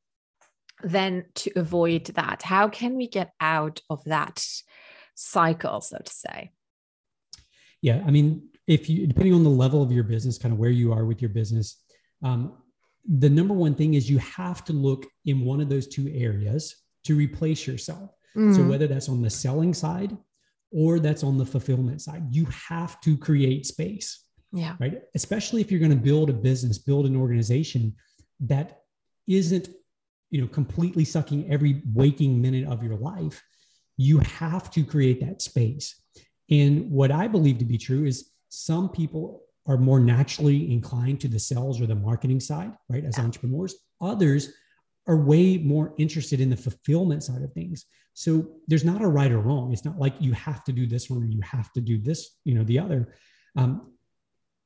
then 0.82 1.24
to 1.36 1.50
avoid 1.56 2.06
that? 2.16 2.42
How 2.42 2.68
can 2.68 2.96
we 2.96 3.08
get 3.08 3.32
out 3.40 3.80
of 3.90 4.04
that 4.04 4.46
cycle, 5.14 5.80
so 5.80 5.98
to 5.98 6.12
say? 6.12 6.52
Yeah, 7.82 8.02
I 8.06 8.10
mean, 8.10 8.48
if 8.66 8.90
you 8.90 9.06
depending 9.06 9.34
on 9.34 9.44
the 9.44 9.50
level 9.50 9.82
of 9.82 9.92
your 9.92 10.04
business 10.04 10.38
kind 10.38 10.52
of 10.52 10.58
where 10.58 10.70
you 10.70 10.92
are 10.92 11.04
with 11.04 11.22
your 11.22 11.28
business 11.28 11.82
um, 12.22 12.56
the 13.18 13.30
number 13.30 13.54
one 13.54 13.74
thing 13.74 13.94
is 13.94 14.10
you 14.10 14.18
have 14.18 14.64
to 14.64 14.72
look 14.72 15.06
in 15.26 15.44
one 15.44 15.60
of 15.60 15.68
those 15.68 15.86
two 15.86 16.10
areas 16.12 16.76
to 17.04 17.14
replace 17.14 17.66
yourself 17.66 18.10
mm. 18.36 18.54
so 18.54 18.62
whether 18.64 18.86
that's 18.86 19.08
on 19.08 19.22
the 19.22 19.30
selling 19.30 19.72
side 19.72 20.16
or 20.72 20.98
that's 20.98 21.22
on 21.22 21.38
the 21.38 21.46
fulfillment 21.46 22.00
side 22.00 22.22
you 22.30 22.46
have 22.46 23.00
to 23.00 23.16
create 23.16 23.66
space 23.66 24.24
yeah 24.52 24.74
right 24.78 25.02
especially 25.14 25.60
if 25.60 25.70
you're 25.70 25.80
going 25.80 25.90
to 25.90 25.96
build 25.96 26.30
a 26.30 26.32
business 26.32 26.78
build 26.78 27.06
an 27.06 27.16
organization 27.16 27.94
that 28.40 28.82
isn't 29.26 29.68
you 30.30 30.40
know 30.40 30.48
completely 30.48 31.04
sucking 31.04 31.50
every 31.50 31.82
waking 31.94 32.40
minute 32.40 32.66
of 32.68 32.82
your 32.82 32.96
life 32.96 33.42
you 33.96 34.18
have 34.18 34.70
to 34.70 34.84
create 34.84 35.20
that 35.20 35.42
space 35.42 36.02
and 36.50 36.90
what 36.90 37.10
i 37.10 37.26
believe 37.26 37.58
to 37.58 37.64
be 37.64 37.78
true 37.78 38.04
is 38.04 38.30
some 38.48 38.88
people 38.88 39.42
are 39.66 39.76
more 39.76 40.00
naturally 40.00 40.72
inclined 40.72 41.20
to 41.20 41.28
the 41.28 41.38
sales 41.38 41.80
or 41.80 41.86
the 41.86 41.94
marketing 41.94 42.40
side, 42.40 42.72
right? 42.88 43.04
As 43.04 43.18
entrepreneurs, 43.18 43.74
others 44.00 44.52
are 45.08 45.16
way 45.16 45.58
more 45.58 45.94
interested 45.98 46.40
in 46.40 46.50
the 46.50 46.56
fulfillment 46.56 47.22
side 47.22 47.42
of 47.42 47.52
things. 47.52 47.84
So 48.14 48.48
there's 48.66 48.84
not 48.84 49.02
a 49.02 49.08
right 49.08 49.30
or 49.30 49.40
wrong. 49.40 49.72
It's 49.72 49.84
not 49.84 49.98
like 49.98 50.14
you 50.20 50.32
have 50.32 50.64
to 50.64 50.72
do 50.72 50.86
this 50.86 51.10
one 51.10 51.22
or 51.22 51.26
you 51.26 51.40
have 51.42 51.72
to 51.74 51.80
do 51.80 51.98
this, 51.98 52.36
you 52.44 52.54
know, 52.54 52.64
the 52.64 52.78
other. 52.78 53.14
Um, 53.56 53.92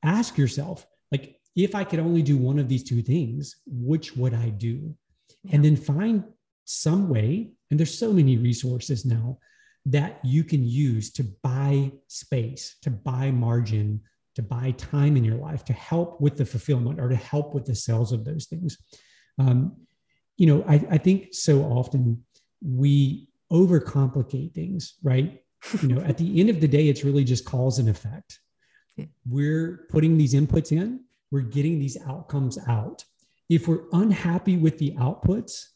ask 0.03 0.37
yourself, 0.37 0.85
like, 1.11 1.37
if 1.55 1.75
I 1.75 1.83
could 1.83 1.99
only 1.99 2.21
do 2.21 2.37
one 2.37 2.59
of 2.59 2.69
these 2.69 2.83
two 2.83 3.01
things, 3.01 3.57
which 3.65 4.15
would 4.15 4.33
I 4.33 4.49
do? 4.49 4.95
Yeah. 5.43 5.55
And 5.55 5.65
then 5.65 5.75
find 5.75 6.23
some 6.65 7.09
way, 7.09 7.51
and 7.69 7.79
there's 7.79 7.97
so 7.97 8.13
many 8.13 8.37
resources 8.37 9.05
now 9.05 9.39
that 9.85 10.19
you 10.23 10.43
can 10.43 10.63
use 10.65 11.11
to 11.13 11.23
buy 11.43 11.91
space, 12.07 12.75
to 12.83 12.91
buy 12.91 13.31
margin, 13.31 14.01
to 14.35 14.41
buy 14.41 14.71
time 14.77 15.17
in 15.17 15.23
your 15.23 15.35
life 15.35 15.65
to 15.65 15.73
help 15.73 16.21
with 16.21 16.37
the 16.37 16.45
fulfillment 16.45 16.99
or 16.99 17.09
to 17.09 17.15
help 17.15 17.53
with 17.53 17.65
the 17.65 17.75
sales 17.75 18.11
of 18.11 18.23
those 18.23 18.45
things. 18.45 18.77
Um, 19.39 19.75
you 20.37 20.47
know, 20.47 20.63
I, 20.67 20.75
I 20.91 20.97
think 20.97 21.33
so 21.33 21.63
often 21.63 22.23
we 22.63 23.27
overcomplicate 23.51 24.53
things, 24.53 24.95
right? 25.03 25.43
You 25.81 25.89
know, 25.89 26.01
at 26.01 26.17
the 26.17 26.39
end 26.39 26.49
of 26.49 26.61
the 26.61 26.67
day, 26.67 26.87
it's 26.87 27.03
really 27.03 27.23
just 27.23 27.45
cause 27.45 27.77
and 27.79 27.89
effect. 27.89 28.39
We're 29.27 29.85
putting 29.89 30.17
these 30.17 30.33
inputs 30.33 30.71
in, 30.71 31.01
we're 31.31 31.41
getting 31.41 31.79
these 31.79 31.97
outcomes 32.05 32.57
out. 32.67 33.03
If 33.49 33.67
we're 33.67 33.83
unhappy 33.93 34.57
with 34.57 34.77
the 34.77 34.91
outputs, 34.91 35.67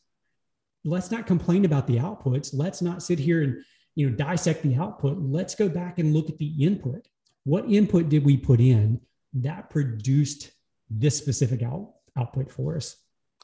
let's 0.84 1.12
not 1.12 1.28
complain 1.28 1.66
about 1.66 1.88
the 1.88 1.98
outputs. 1.98 2.52
Let's 2.54 2.82
not 2.82 3.04
sit 3.04 3.20
here 3.20 3.42
and 3.44 3.64
you 3.96 4.10
know 4.10 4.16
dissect 4.16 4.64
the 4.64 4.76
output. 4.76 5.18
Let's 5.20 5.56
go 5.56 5.68
back 5.68 6.00
and 6.00 6.14
look 6.14 6.30
at 6.30 6.38
the 6.38 6.64
input. 6.64 7.08
What 7.44 7.70
input 7.70 8.10
did 8.10 8.26
we 8.26 8.38
put 8.38 8.60
in 8.60 9.02
that 9.34 9.70
produced 9.70 10.52
this 10.90 11.18
specific 11.18 11.64
out, 11.64 11.94
output 12.18 12.52
for 12.52 12.76
us? 12.76 12.96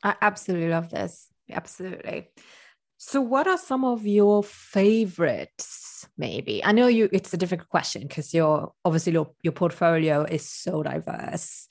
I 0.03 0.15
absolutely 0.21 0.69
love 0.69 0.89
this. 0.89 1.27
Absolutely. 1.49 2.29
So, 2.97 3.21
what 3.21 3.47
are 3.47 3.57
some 3.57 3.84
of 3.84 4.05
your 4.05 4.43
favorites? 4.43 5.90
Maybe 6.21 6.63
I 6.63 6.71
know 6.71 6.86
you. 6.86 7.10
It's 7.12 7.34
a 7.34 7.38
difficult 7.38 7.69
question 7.69 8.03
because 8.03 8.31
your 8.31 8.73
obviously 8.86 9.13
your 9.13 9.31
your 9.41 9.53
portfolio 9.53 10.23
is 10.23 10.47
so 10.47 10.84
diverse. 10.84 11.67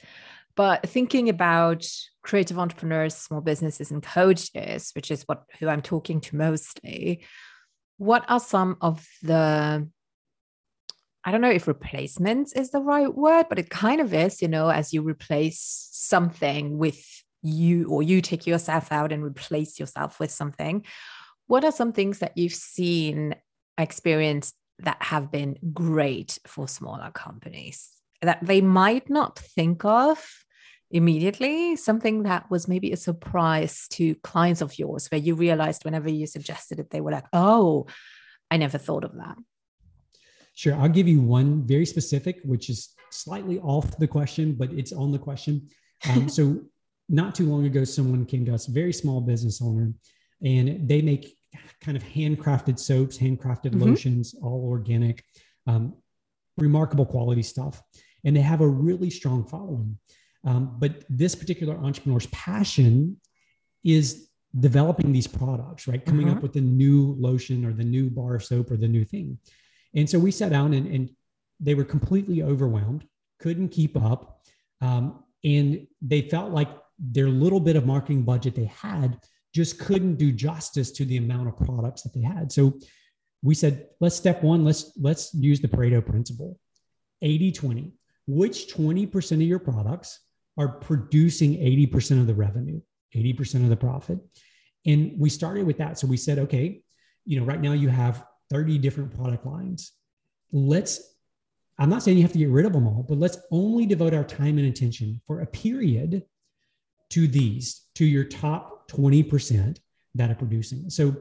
But 0.57 0.89
thinking 0.89 1.29
about 1.29 1.87
creative 2.23 2.59
entrepreneurs, 2.59 3.15
small 3.15 3.43
businesses, 3.43 3.93
and 3.93 4.03
coaches, 4.03 4.91
which 4.97 5.13
is 5.13 5.23
what 5.29 5.45
who 5.61 5.69
I'm 5.69 5.83
talking 5.83 6.21
to 6.23 6.37
mostly, 6.37 7.25
what 7.97 8.25
are 8.29 8.41
some 8.41 8.77
of 8.81 9.07
the 9.23 9.89
I 11.23 11.31
don't 11.31 11.43
know 11.43 11.51
if 11.51 11.69
replacements 11.69 12.53
is 12.53 12.73
the 12.73 12.81
right 12.81 13.15
word, 13.15 13.47
but 13.49 13.61
it 13.61 13.71
kind 13.71 14.01
of 14.01 14.13
is, 14.13 14.43
you 14.43 14.49
know, 14.49 14.69
as 14.69 14.93
you 14.93 15.03
replace 15.03 15.89
something 15.93 16.77
with 16.77 17.01
you 17.41 17.89
or 17.89 18.03
you 18.03 18.21
take 18.21 18.49
yourself 18.49 18.91
out 18.91 19.13
and 19.13 19.23
replace 19.23 19.79
yourself 19.79 20.19
with 20.19 20.33
something. 20.33 20.85
What 21.47 21.65
are 21.65 21.71
some 21.71 21.93
things 21.93 22.19
that 22.19 22.37
you've 22.37 22.55
seen, 22.55 23.37
experienced 23.81 24.55
that 24.81 25.03
have 25.03 25.31
been 25.31 25.57
great 25.73 26.39
for 26.47 26.69
smaller 26.69 27.11
companies 27.13 27.91
that 28.23 28.39
they 28.43 28.61
might 28.61 29.11
not 29.11 29.39
think 29.39 29.85
of 29.85 30.25
immediately? 30.91 31.77
Something 31.77 32.25
that 32.25 32.51
was 32.51 32.69
maybe 32.69 32.93
a 32.93 32.97
surprise 32.97 33.87
to 33.91 34.15
clients 34.17 34.61
of 34.61 34.79
yours 34.79 35.09
where 35.09 35.21
you 35.21 35.35
realized 35.35 35.85
whenever 35.85 36.11
you 36.11 36.27
suggested 36.27 36.79
it, 36.79 36.91
they 36.91 37.01
were 37.01 37.13
like, 37.13 37.27
oh, 37.33 37.87
I 38.51 38.57
never 38.57 38.79
thought 38.79 39.05
of 39.05 39.15
that. 39.17 39.37
Sure. 40.55 40.75
I'll 40.75 40.89
give 40.89 41.09
you 41.09 41.21
one 41.21 41.67
very 41.67 41.87
specific, 41.87 42.41
which 42.45 42.69
is 42.69 42.95
slightly 43.11 43.59
off 43.61 43.97
the 43.99 44.07
question, 44.07 44.55
but 44.55 44.73
it's 44.73 44.93
on 44.93 45.13
the 45.13 45.19
question. 45.19 45.69
Um, 46.09 46.29
so, 46.37 46.61
not 47.09 47.35
too 47.35 47.47
long 47.47 47.67
ago, 47.67 47.83
someone 47.85 48.25
came 48.25 48.45
to 48.47 48.55
us, 48.55 48.69
a 48.69 48.71
very 48.71 48.93
small 48.93 49.21
business 49.21 49.61
owner, 49.61 49.93
and 50.45 50.89
they 50.89 51.03
make 51.03 51.37
kind 51.81 51.97
of 51.97 52.03
handcrafted 52.03 52.79
soaps, 52.79 53.19
handcrafted 53.19 53.71
mm-hmm. 53.73 53.83
lotions, 53.83 54.35
all 54.43 54.67
organic, 54.69 55.25
um, 55.67 55.95
remarkable 56.57 57.07
quality 57.07 57.43
stuff. 57.43 57.83
And 58.25 58.37
they 58.37 58.41
have 58.41 58.61
a 58.61 58.69
really 58.69 59.11
strong 59.11 59.45
following. 59.47 59.99
Um, 60.45 60.77
but 60.79 61.05
this 61.09 61.35
particular 61.35 61.77
entrepreneur's 61.77 62.27
passion 62.27 63.19
is 63.85 64.29
developing 64.59 65.13
these 65.13 65.27
products, 65.27 65.87
right? 65.87 66.05
Coming 66.05 66.29
uh-huh. 66.29 66.37
up 66.37 66.43
with 66.43 66.53
the 66.53 66.61
new 66.61 67.15
lotion 67.19 67.65
or 67.65 67.73
the 67.73 67.85
new 67.85 68.11
bar 68.11 68.41
soap 68.41 68.71
or 68.71 68.77
the 68.77 68.89
new 68.89 69.05
thing. 69.05 69.39
And 69.95 70.09
so 70.09 70.19
we 70.19 70.31
sat 70.31 70.51
down 70.51 70.75
and, 70.75 70.87
and 70.87 71.11
they 71.61 71.75
were 71.75 71.85
completely 71.85 72.43
overwhelmed, 72.43 73.07
couldn't 73.39 73.69
keep 73.69 73.97
up. 73.97 74.41
Um, 74.81 75.25
and 75.45 75.87
they 76.03 76.23
felt 76.23 76.53
like 76.53 76.69
their 76.99 77.29
little 77.29 77.61
bit 77.61 77.77
of 77.77 77.87
marketing 77.87 78.23
budget 78.23 78.55
they 78.55 78.67
had 78.67 79.19
just 79.55 79.79
couldn't 79.79 80.17
do 80.17 80.33
justice 80.33 80.91
to 80.93 81.05
the 81.05 81.17
amount 81.17 81.49
of 81.49 81.57
products 81.57 82.03
that 82.03 82.15
they 82.15 82.23
had. 82.23 82.53
So 82.53 82.79
we 83.43 83.55
said, 83.55 83.89
let's 84.01 84.17
step 84.17 84.43
one, 84.43 84.65
let's 84.65 84.93
let's 85.01 85.35
use 85.35 85.61
the 85.61 85.69
Pareto 85.69 86.05
principle. 86.05 86.59
80-20. 87.23 87.93
Which 88.27 88.73
20% 88.73 89.33
of 89.33 89.43
your 89.43 89.59
products 89.59 90.21
are 90.57 90.69
producing 90.69 91.55
80% 91.55 92.21
of 92.21 92.27
the 92.27 92.35
revenue, 92.35 92.81
80% 93.15 93.57
of 93.57 93.69
the 93.69 93.77
profit? 93.77 94.19
And 94.87 95.15
we 95.19 95.29
started 95.29 95.67
with 95.67 95.79
that. 95.79 95.99
So 95.99 96.07
we 96.07 96.17
said, 96.17 96.39
okay, 96.39 96.83
you 97.25 97.39
know, 97.39 97.45
right 97.45 97.61
now 97.61 97.73
you 97.73 97.89
have 97.89 98.25
30 98.51 98.79
different 98.79 99.15
product 99.15 99.45
lines. 99.45 99.93
Let's, 100.53 101.17
I'm 101.79 101.91
not 101.91 102.03
saying 102.03 102.17
you 102.17 102.23
have 102.23 102.33
to 102.33 102.39
get 102.39 102.49
rid 102.51 102.67
of 102.67 102.73
them 102.73 102.87
all, 102.87 103.05
but 103.09 103.19
let's 103.19 103.39
only 103.51 103.85
devote 103.87 104.15
our 104.15 104.25
time 104.25 104.59
and 104.59 104.67
attention 104.67 105.21
for 105.27 105.41
a 105.41 105.47
period 105.47 106.23
to 107.11 107.27
these, 107.27 107.87
to 107.97 108.05
your 108.05 108.25
top 108.25 108.80
20% 108.91 109.79
that 110.15 110.31
are 110.31 110.35
producing. 110.35 110.91
So 110.91 111.17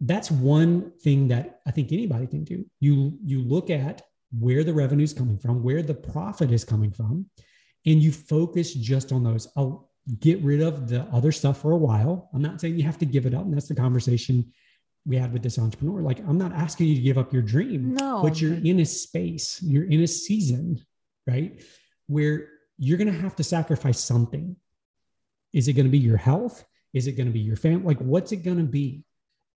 that's 0.00 0.30
one 0.30 0.92
thing 1.00 1.28
that 1.28 1.60
I 1.66 1.70
think 1.70 1.92
anybody 1.92 2.26
can 2.26 2.44
do. 2.44 2.64
You 2.80 3.18
you 3.24 3.42
look 3.42 3.70
at 3.70 4.02
where 4.38 4.64
the 4.64 4.74
revenue 4.74 5.04
is 5.04 5.12
coming 5.12 5.38
from, 5.38 5.62
where 5.62 5.82
the 5.82 5.94
profit 5.94 6.50
is 6.50 6.64
coming 6.64 6.90
from, 6.90 7.26
and 7.86 8.02
you 8.02 8.12
focus 8.12 8.74
just 8.74 9.12
on 9.12 9.24
those. 9.24 9.48
I'll 9.56 9.90
get 10.20 10.40
rid 10.42 10.60
of 10.62 10.88
the 10.88 11.02
other 11.12 11.32
stuff 11.32 11.60
for 11.60 11.72
a 11.72 11.76
while. 11.76 12.28
I'm 12.34 12.42
not 12.42 12.60
saying 12.60 12.76
you 12.76 12.84
have 12.84 12.98
to 12.98 13.06
give 13.06 13.26
it 13.26 13.34
up, 13.34 13.44
and 13.44 13.54
that's 13.54 13.68
the 13.68 13.74
conversation 13.74 14.52
we 15.06 15.16
had 15.16 15.32
with 15.32 15.42
this 15.42 15.58
entrepreneur. 15.58 16.02
Like, 16.02 16.18
I'm 16.26 16.38
not 16.38 16.52
asking 16.52 16.88
you 16.88 16.96
to 16.96 17.00
give 17.00 17.18
up 17.18 17.32
your 17.32 17.42
dream, 17.42 17.94
no. 17.94 18.22
but 18.22 18.40
you're 18.40 18.54
in 18.54 18.80
a 18.80 18.84
space, 18.84 19.60
you're 19.62 19.88
in 19.88 20.02
a 20.02 20.06
season, 20.06 20.84
right? 21.26 21.62
Where 22.08 22.48
you're 22.76 22.98
going 22.98 23.12
to 23.12 23.20
have 23.20 23.36
to 23.36 23.44
sacrifice 23.44 24.00
something. 24.00 24.56
Is 25.52 25.68
it 25.68 25.74
going 25.74 25.86
to 25.86 25.92
be 25.92 25.98
your 25.98 26.16
health? 26.16 26.64
Is 26.96 27.06
it 27.06 27.12
going 27.12 27.26
to 27.26 27.32
be 27.32 27.40
your 27.40 27.56
family? 27.56 27.84
Like, 27.84 27.98
what's 27.98 28.32
it 28.32 28.36
going 28.36 28.56
to 28.56 28.64
be? 28.64 29.04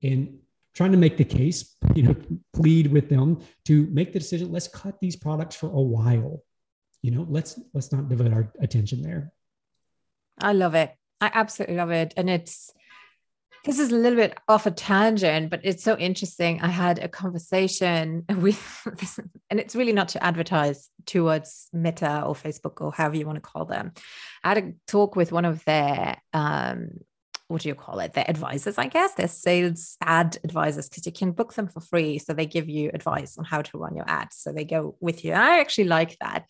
And 0.02 0.40
trying 0.74 0.92
to 0.92 0.98
make 0.98 1.16
the 1.16 1.24
case, 1.24 1.74
you 1.94 2.02
know, 2.02 2.14
plead 2.52 2.92
with 2.92 3.08
them 3.08 3.40
to 3.64 3.86
make 3.86 4.12
the 4.12 4.18
decision. 4.18 4.52
Let's 4.52 4.68
cut 4.68 5.00
these 5.00 5.16
products 5.16 5.56
for 5.56 5.68
a 5.68 5.80
while. 5.80 6.42
you 7.00 7.10
know, 7.12 7.26
let's 7.30 7.58
let's 7.72 7.92
not 7.92 8.10
devote 8.10 8.34
our 8.34 8.52
attention 8.60 9.00
there. 9.00 9.32
I 10.38 10.52
love 10.52 10.74
it. 10.74 10.94
I 11.22 11.30
absolutely 11.32 11.76
love 11.76 11.90
it. 11.90 12.12
And 12.18 12.28
it's 12.28 12.74
this 13.64 13.78
is 13.78 13.90
a 13.90 13.96
little 13.96 14.16
bit 14.16 14.38
off 14.48 14.66
a 14.66 14.70
tangent, 14.70 15.48
but 15.50 15.60
it's 15.64 15.82
so 15.82 15.96
interesting. 15.96 16.60
I 16.60 16.68
had 16.68 16.98
a 16.98 17.08
conversation 17.08 18.24
with, 18.36 18.60
and 19.48 19.60
it's 19.60 19.74
really 19.74 19.92
not 19.94 20.08
to 20.08 20.22
advertise 20.22 20.90
towards 21.06 21.68
Meta 21.72 22.22
or 22.22 22.34
Facebook 22.34 22.82
or 22.82 22.92
however 22.92 23.16
you 23.16 23.26
want 23.26 23.36
to 23.36 23.50
call 23.50 23.64
them. 23.64 23.92
I 24.44 24.48
had 24.48 24.58
a 24.58 24.72
talk 24.86 25.16
with 25.16 25.32
one 25.32 25.46
of 25.46 25.64
their 25.64 26.16
um, 26.34 27.00
what 27.50 27.62
do 27.62 27.68
you 27.68 27.74
call 27.74 27.98
it? 27.98 28.12
They're 28.12 28.30
advisors, 28.30 28.78
I 28.78 28.86
guess. 28.86 29.14
They're 29.14 29.26
sales 29.26 29.96
ad 30.00 30.38
advisors 30.44 30.88
because 30.88 31.04
you 31.04 31.10
can 31.10 31.32
book 31.32 31.54
them 31.54 31.66
for 31.66 31.80
free. 31.80 32.18
So 32.18 32.32
they 32.32 32.46
give 32.46 32.68
you 32.68 32.92
advice 32.94 33.36
on 33.36 33.44
how 33.44 33.62
to 33.62 33.78
run 33.78 33.96
your 33.96 34.08
ads. 34.08 34.36
So 34.36 34.52
they 34.52 34.64
go 34.64 34.96
with 35.00 35.24
you. 35.24 35.32
And 35.32 35.42
I 35.42 35.58
actually 35.58 35.88
like 35.88 36.16
that 36.20 36.44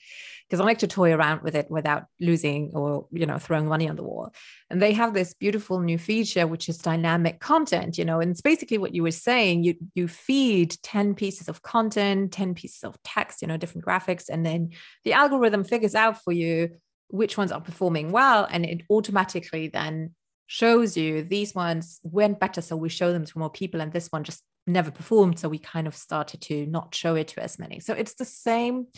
because 0.46 0.60
I 0.60 0.64
like 0.64 0.80
to 0.80 0.86
toy 0.86 1.14
around 1.14 1.40
with 1.40 1.54
it 1.54 1.70
without 1.70 2.04
losing 2.20 2.72
or, 2.74 3.06
you 3.12 3.24
know, 3.24 3.38
throwing 3.38 3.66
money 3.66 3.88
on 3.88 3.96
the 3.96 4.02
wall. 4.02 4.34
And 4.68 4.82
they 4.82 4.92
have 4.92 5.14
this 5.14 5.32
beautiful 5.32 5.80
new 5.80 5.96
feature, 5.96 6.46
which 6.46 6.68
is 6.68 6.76
dynamic 6.76 7.40
content, 7.40 7.96
you 7.96 8.04
know, 8.04 8.20
and 8.20 8.32
it's 8.32 8.42
basically 8.42 8.76
what 8.76 8.94
you 8.94 9.02
were 9.02 9.10
saying. 9.10 9.64
You 9.64 9.76
you 9.94 10.06
feed 10.06 10.76
10 10.82 11.14
pieces 11.14 11.48
of 11.48 11.62
content, 11.62 12.30
10 12.32 12.54
pieces 12.54 12.84
of 12.84 13.02
text, 13.04 13.40
you 13.40 13.48
know, 13.48 13.56
different 13.56 13.86
graphics, 13.86 14.28
and 14.28 14.44
then 14.44 14.72
the 15.04 15.14
algorithm 15.14 15.64
figures 15.64 15.94
out 15.94 16.22
for 16.22 16.32
you 16.32 16.68
which 17.12 17.36
ones 17.36 17.50
are 17.50 17.60
performing 17.60 18.12
well 18.12 18.46
and 18.50 18.64
it 18.64 18.82
automatically 18.88 19.66
then 19.66 20.14
shows 20.50 20.96
you 20.96 21.22
these 21.22 21.54
ones 21.54 22.00
went 22.02 22.40
better 22.40 22.60
so 22.60 22.76
we 22.76 22.88
show 22.88 23.12
them 23.12 23.24
to 23.24 23.38
more 23.38 23.50
people 23.50 23.80
and 23.80 23.92
this 23.92 24.08
one 24.08 24.24
just 24.24 24.42
never 24.66 24.90
performed 24.90 25.38
so 25.38 25.48
we 25.48 25.60
kind 25.60 25.86
of 25.86 25.94
started 25.94 26.40
to 26.40 26.66
not 26.66 26.92
show 26.92 27.14
it 27.14 27.28
to 27.28 27.40
as 27.40 27.56
many. 27.56 27.78
So 27.78 27.94
it's 27.94 28.14
the 28.14 28.24
same 28.24 28.88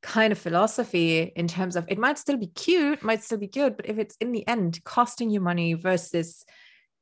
kind 0.00 0.30
of 0.30 0.38
philosophy 0.38 1.32
in 1.34 1.48
terms 1.48 1.74
of 1.74 1.86
it 1.88 1.98
might 1.98 2.18
still 2.18 2.36
be 2.36 2.46
cute 2.46 3.02
might 3.02 3.24
still 3.24 3.38
be 3.38 3.48
good 3.48 3.76
but 3.76 3.88
if 3.88 3.98
it's 3.98 4.14
in 4.20 4.30
the 4.30 4.46
end 4.46 4.78
costing 4.84 5.28
you 5.28 5.40
money 5.40 5.74
versus 5.74 6.44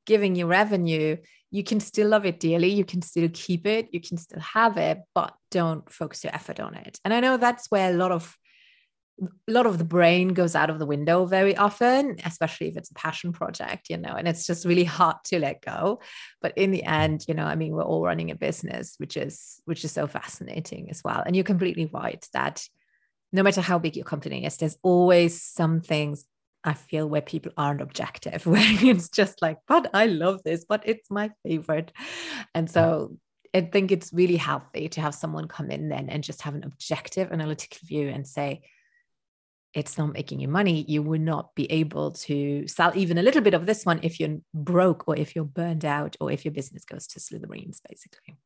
giving 0.07 0.35
you 0.35 0.47
revenue 0.47 1.15
you 1.51 1.63
can 1.63 1.79
still 1.79 2.09
love 2.09 2.25
it 2.25 2.41
dearly 2.41 2.69
you 2.69 2.87
can 2.87 3.03
still 3.03 3.29
keep 3.35 3.67
it 3.67 3.89
you 3.93 4.01
can 4.01 4.17
still 4.17 4.41
have 4.41 4.79
it 4.79 5.01
but 5.15 5.35
don't 5.51 5.91
focus 5.93 6.25
your 6.25 6.35
effort 6.35 6.59
on 6.59 6.75
it. 6.75 6.99
And 7.05 7.13
i 7.13 7.21
know 7.21 7.37
that's 7.37 7.71
where 7.71 7.91
a 7.91 7.97
lot 7.97 8.13
of 8.13 8.35
a 9.23 9.53
lot 9.53 9.67
of 9.67 9.79
the 9.79 9.85
brain 9.85 10.29
goes 10.29 10.55
out 10.55 10.71
of 10.71 10.79
the 10.79 10.87
window 10.87 11.25
very 11.25 11.57
often, 11.57 12.17
especially 12.25 12.69
if 12.69 12.77
it's 12.77 12.91
a 12.91 12.95
passion 12.95 13.33
project, 13.33 13.89
you 13.89 13.97
know, 13.97 14.15
and 14.15 14.27
it's 14.27 14.47
just 14.47 14.65
really 14.65 14.85
hard 14.85 15.17
to 15.25 15.39
let 15.39 15.63
go. 15.63 16.01
But 16.43 16.57
in 16.59 16.73
the 16.73 16.83
end, 16.83 17.25
you 17.29 17.35
know, 17.35 17.45
I 17.45 17.55
mean, 17.55 17.73
we're 17.75 17.83
all 17.83 18.03
running 18.03 18.31
a 18.31 18.35
business, 18.35 18.95
which 18.99 19.17
is 19.17 19.61
which 19.65 19.85
is 19.85 19.93
so 19.93 20.07
fascinating 20.07 20.91
as 20.91 21.03
well. 21.05 21.23
And 21.25 21.37
you're 21.37 21.45
completely 21.45 21.87
right 21.87 22.27
that 22.33 22.67
no 23.33 23.43
matter 23.43 23.61
how 23.61 23.79
big 23.79 23.97
your 23.97 24.05
company 24.05 24.45
is, 24.45 24.57
there's 24.57 24.79
always 24.83 25.43
some 25.43 25.81
things 25.81 26.25
I 26.65 26.73
feel 26.73 27.09
where 27.09 27.21
people 27.21 27.53
aren't 27.57 27.83
objective, 27.83 28.47
where 28.47 28.63
it's 28.65 29.09
just 29.09 29.43
like, 29.43 29.59
but 29.69 29.91
I 29.95 30.07
love 30.07 30.43
this, 30.43 30.65
but 30.65 30.83
it's 30.87 31.11
my 31.11 31.31
favorite. 31.45 31.93
And 32.55 32.69
so 32.71 33.17
I 33.55 33.61
think 33.61 33.93
it's 33.93 34.13
really 34.13 34.37
healthy 34.37 34.89
to 34.89 35.01
have 35.01 35.15
someone 35.15 35.47
come 35.47 35.71
in 35.71 35.89
then 35.89 36.09
and 36.09 36.25
just 36.25 36.43
have 36.43 36.57
an 36.57 36.65
objective 36.65 37.31
analytical 37.31 37.79
view 37.87 38.09
and 38.09 38.27
say, 38.27 38.63
it's 39.75 39.99
not 39.99 40.13
making 40.13 40.41
you 40.41 40.49
money, 40.49 40.85
you 40.89 41.03
would 41.03 41.21
not 41.21 41.55
be 41.55 41.71
able 41.71 42.13
to 42.13 42.67
sell 42.69 42.93
even 42.95 43.19
a 43.19 43.23
little 43.23 43.43
bit 43.43 43.55
of 43.55 43.67
this 43.67 43.85
one 43.85 44.01
if 44.03 44.21
you're 44.21 44.39
broke 44.55 45.09
or 45.09 45.17
if 45.17 45.35
you're 45.35 45.45
burned 45.45 45.85
out 45.85 46.17
or 46.21 46.31
if 46.31 46.45
your 46.45 46.53
business 46.53 46.85
goes 46.85 47.07
to 47.09 47.21
smithereens, 47.21 47.81
basically. 47.89 48.37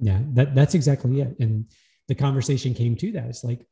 Yeah, 0.00 0.18
that, 0.34 0.54
that's 0.54 0.74
exactly 0.74 1.20
it. 1.20 1.36
And 1.38 1.66
the 2.08 2.14
conversation 2.14 2.74
came 2.74 2.96
to 2.96 3.12
that. 3.12 3.26
It's 3.26 3.44
like, 3.44 3.66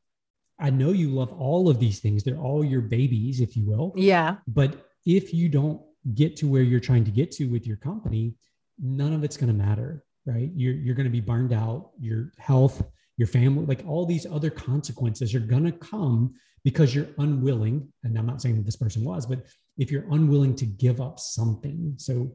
I 0.59 0.69
know 0.69 0.91
you 0.91 1.09
love 1.09 1.31
all 1.33 1.69
of 1.69 1.79
these 1.79 1.99
things. 1.99 2.23
They're 2.23 2.37
all 2.37 2.63
your 2.63 2.81
babies, 2.81 3.41
if 3.41 3.55
you 3.55 3.65
will. 3.65 3.93
Yeah. 3.95 4.37
But 4.47 4.87
if 5.05 5.33
you 5.33 5.49
don't 5.49 5.81
get 6.13 6.35
to 6.37 6.47
where 6.47 6.63
you're 6.63 6.79
trying 6.79 7.03
to 7.05 7.11
get 7.11 7.31
to 7.33 7.45
with 7.45 7.67
your 7.67 7.77
company, 7.77 8.35
none 8.81 9.13
of 9.13 9.23
it's 9.23 9.37
going 9.37 9.49
to 9.49 9.53
matter, 9.53 10.03
right? 10.25 10.49
You're, 10.55 10.73
you're 10.73 10.95
going 10.95 11.05
to 11.05 11.11
be 11.11 11.21
burned 11.21 11.53
out. 11.53 11.91
Your 11.99 12.31
health, 12.37 12.83
your 13.17 13.27
family, 13.27 13.65
like 13.65 13.83
all 13.87 14.05
these 14.05 14.25
other 14.25 14.49
consequences 14.49 15.35
are 15.35 15.39
going 15.39 15.65
to 15.65 15.71
come 15.71 16.33
because 16.67 16.93
you're 16.93 17.07
unwilling, 17.17 17.87
and 18.03 18.17
I'm 18.17 18.25
not 18.25 18.41
saying 18.41 18.57
that 18.57 18.65
this 18.65 18.75
person 18.75 19.05
was, 19.05 19.25
but 19.25 19.45
if 19.77 19.89
you're 19.89 20.11
unwilling 20.11 20.53
to 20.57 20.65
give 20.65 20.99
up 20.99 21.17
something. 21.17 21.93
So 21.95 22.33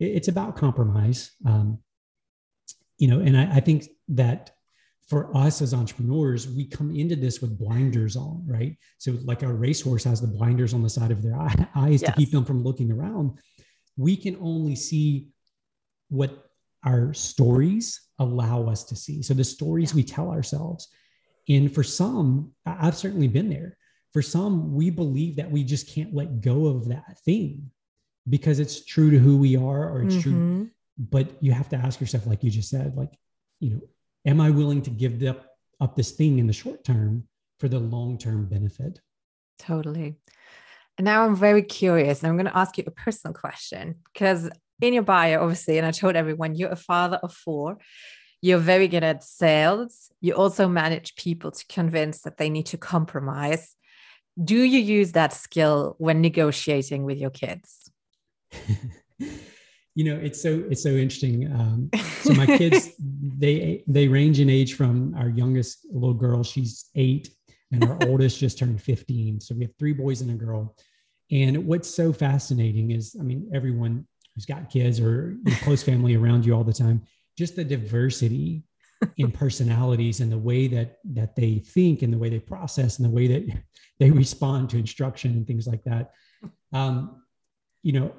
it's 0.00 0.28
about 0.28 0.56
compromise. 0.56 1.32
Um, 1.44 1.80
you 2.96 3.08
know, 3.08 3.20
and 3.20 3.36
I, 3.36 3.56
I 3.56 3.60
think 3.60 3.88
that 4.08 4.52
for 5.06 5.36
us 5.36 5.60
as 5.60 5.74
entrepreneurs, 5.74 6.48
we 6.48 6.64
come 6.64 6.96
into 6.96 7.14
this 7.14 7.42
with 7.42 7.58
blinders 7.58 8.16
on, 8.16 8.42
right? 8.46 8.74
So, 8.96 9.18
like 9.22 9.42
a 9.42 9.52
racehorse 9.52 10.04
has 10.04 10.18
the 10.18 10.28
blinders 10.28 10.72
on 10.72 10.82
the 10.82 10.88
side 10.88 11.10
of 11.10 11.22
their 11.22 11.38
eyes 11.74 12.00
yes. 12.00 12.04
to 12.04 12.12
keep 12.12 12.30
them 12.30 12.46
from 12.46 12.64
looking 12.64 12.90
around. 12.90 13.38
We 13.98 14.16
can 14.16 14.38
only 14.40 14.76
see 14.76 15.28
what 16.08 16.46
our 16.86 17.12
stories 17.12 18.00
allow 18.18 18.66
us 18.66 18.82
to 18.84 18.96
see. 18.96 19.20
So, 19.20 19.34
the 19.34 19.44
stories 19.44 19.94
we 19.94 20.04
tell 20.04 20.30
ourselves. 20.30 20.88
And 21.48 21.72
for 21.72 21.82
some, 21.82 22.52
I've 22.64 22.96
certainly 22.96 23.28
been 23.28 23.50
there. 23.50 23.76
For 24.12 24.22
some, 24.22 24.74
we 24.74 24.90
believe 24.90 25.36
that 25.36 25.50
we 25.50 25.64
just 25.64 25.88
can't 25.88 26.14
let 26.14 26.40
go 26.40 26.66
of 26.66 26.88
that 26.88 27.18
thing 27.24 27.70
because 28.28 28.60
it's 28.60 28.84
true 28.84 29.10
to 29.10 29.18
who 29.18 29.36
we 29.36 29.56
are 29.56 29.90
or 29.90 30.02
it's 30.02 30.14
mm-hmm. 30.14 30.62
true. 30.62 30.70
But 30.96 31.42
you 31.42 31.52
have 31.52 31.68
to 31.70 31.76
ask 31.76 32.00
yourself, 32.00 32.26
like 32.26 32.44
you 32.44 32.50
just 32.50 32.70
said, 32.70 32.96
like, 32.96 33.12
you 33.60 33.70
know, 33.70 33.80
am 34.24 34.40
I 34.40 34.50
willing 34.50 34.82
to 34.82 34.90
give 34.90 35.22
up, 35.24 35.46
up 35.80 35.96
this 35.96 36.12
thing 36.12 36.38
in 36.38 36.46
the 36.46 36.52
short 36.52 36.84
term 36.84 37.24
for 37.58 37.68
the 37.68 37.80
long 37.80 38.16
term 38.16 38.46
benefit? 38.46 39.00
Totally. 39.58 40.16
And 40.96 41.04
now 41.04 41.24
I'm 41.24 41.34
very 41.34 41.62
curious, 41.62 42.22
and 42.22 42.30
I'm 42.30 42.36
going 42.36 42.46
to 42.46 42.56
ask 42.56 42.78
you 42.78 42.84
a 42.86 42.90
personal 42.92 43.34
question 43.34 43.96
because 44.12 44.48
in 44.80 44.94
your 44.94 45.02
bio, 45.02 45.42
obviously, 45.42 45.78
and 45.78 45.86
I 45.86 45.90
told 45.90 46.14
everyone 46.14 46.54
you're 46.54 46.70
a 46.70 46.76
father 46.76 47.18
of 47.22 47.32
four. 47.32 47.78
You're 48.44 48.58
very 48.58 48.88
good 48.88 49.02
at 49.02 49.24
sales. 49.24 50.10
You 50.20 50.34
also 50.34 50.68
manage 50.68 51.16
people 51.16 51.50
to 51.50 51.64
convince 51.66 52.20
that 52.24 52.36
they 52.36 52.50
need 52.50 52.66
to 52.66 52.76
compromise. 52.76 53.74
Do 54.36 54.58
you 54.58 54.80
use 54.80 55.12
that 55.12 55.32
skill 55.32 55.94
when 55.96 56.20
negotiating 56.20 57.04
with 57.04 57.16
your 57.16 57.30
kids? 57.30 57.90
you 59.18 60.04
know, 60.04 60.16
it's 60.16 60.42
so 60.42 60.62
it's 60.68 60.82
so 60.82 60.90
interesting. 60.90 61.50
Um, 61.50 61.88
so 62.20 62.34
my 62.34 62.44
kids, 62.58 62.90
they 62.98 63.82
they 63.86 64.08
range 64.08 64.40
in 64.40 64.50
age 64.50 64.74
from 64.74 65.14
our 65.14 65.30
youngest 65.30 65.86
little 65.90 66.12
girl, 66.12 66.44
she's 66.44 66.90
eight, 66.96 67.30
and 67.72 67.82
our 67.82 67.96
oldest 68.06 68.38
just 68.38 68.58
turned 68.58 68.82
15. 68.82 69.40
So 69.40 69.54
we 69.54 69.62
have 69.62 69.74
three 69.78 69.94
boys 69.94 70.20
and 70.20 70.30
a 70.30 70.34
girl. 70.34 70.76
And 71.30 71.66
what's 71.66 71.88
so 71.88 72.12
fascinating 72.12 72.90
is, 72.90 73.16
I 73.18 73.22
mean, 73.22 73.50
everyone 73.54 74.06
who's 74.34 74.44
got 74.44 74.68
kids 74.68 75.00
or 75.00 75.38
close 75.62 75.82
family 75.82 76.14
around 76.14 76.44
you 76.44 76.52
all 76.52 76.64
the 76.64 76.74
time, 76.74 77.06
just 77.36 77.56
the 77.56 77.64
diversity 77.64 78.64
in 79.16 79.30
personalities 79.42 80.20
and 80.20 80.30
the 80.30 80.38
way 80.38 80.66
that 80.68 80.98
that 81.04 81.36
they 81.36 81.58
think 81.58 82.02
and 82.02 82.12
the 82.12 82.18
way 82.18 82.28
they 82.28 82.38
process 82.38 82.98
and 82.98 83.06
the 83.06 83.14
way 83.14 83.26
that 83.26 83.62
they 83.98 84.10
respond 84.10 84.70
to 84.70 84.78
instruction 84.78 85.32
and 85.32 85.46
things 85.46 85.66
like 85.66 85.82
that. 85.84 86.12
Um, 86.72 87.22
you 87.82 87.92
know 87.92 88.12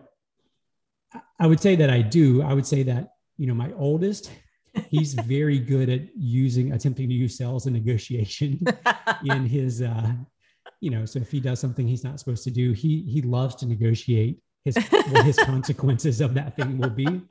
i 1.39 1.47
would 1.47 1.59
say 1.59 1.75
that 1.75 1.89
i 1.89 2.01
do. 2.01 2.41
I 2.41 2.53
would 2.53 2.67
say 2.67 2.83
that 2.83 3.13
you 3.37 3.47
know 3.47 3.53
my 3.53 3.71
oldest 3.73 4.31
he's 4.89 5.13
very 5.35 5.59
good 5.59 5.89
at 5.89 6.01
using 6.15 6.71
attempting 6.73 7.09
to 7.09 7.15
use 7.15 7.37
sales 7.37 7.65
and 7.65 7.75
negotiation 7.75 8.59
in 9.25 9.45
his 9.45 9.81
uh 9.81 10.13
you 10.81 10.91
know 10.91 11.05
so 11.05 11.19
if 11.19 11.31
he 11.31 11.39
does 11.39 11.59
something 11.59 11.87
he's 11.87 12.03
not 12.03 12.19
supposed 12.19 12.43
to 12.43 12.51
do 12.51 12.73
he 12.73 13.03
he 13.03 13.21
loves 13.21 13.55
to 13.55 13.65
negotiate 13.65 14.39
his 14.65 14.75
what 14.89 15.23
his 15.23 15.37
consequences 15.37 16.19
of 16.19 16.33
that 16.33 16.55
thing 16.55 16.77
will 16.77 16.89
be. 16.89 17.21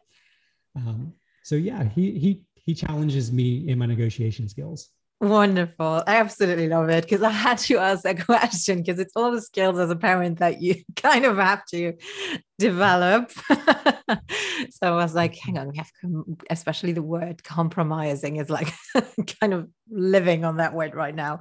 Um, 0.77 1.12
so 1.45 1.55
yeah, 1.55 1.85
he 1.85 2.19
he 2.19 2.43
he 2.55 2.75
challenges 2.75 3.31
me 3.31 3.69
in 3.69 3.79
my 3.79 3.87
negotiation 3.87 4.49
skills. 4.49 4.89
Wonderful. 5.21 6.03
I 6.07 6.17
absolutely 6.17 6.69
love 6.69 6.89
it 6.89 7.05
because 7.05 7.23
I 7.23 7.31
had 7.31 7.59
to 7.59 7.79
ask 7.79 8.03
that 8.03 8.25
question 8.27 8.79
because 8.79 8.99
it's 8.99 9.13
all 9.15 9.31
the 9.31 9.41
skills 9.41 9.79
as 9.79 9.91
a 9.91 9.97
parent 9.97 10.39
that 10.39 10.61
you 10.61 10.77
kind 10.97 11.25
of 11.25 11.37
have 11.37 11.65
to 11.67 11.93
develop. 12.59 13.31
so 14.71 14.83
I 14.83 14.90
was 14.90 15.14
like, 15.14 15.37
hang 15.37 15.59
on, 15.59 15.71
we 15.71 15.77
have, 15.79 15.90
especially 16.51 16.93
the 16.93 17.03
word 17.03 17.43
compromising 17.43 18.37
is 18.37 18.51
like 18.51 18.73
kind 19.40 19.55
of 19.55 19.69
living 19.90 20.45
on 20.45 20.59
that 20.59 20.75
word 20.75 20.95
right 20.95 21.14
now 21.14 21.40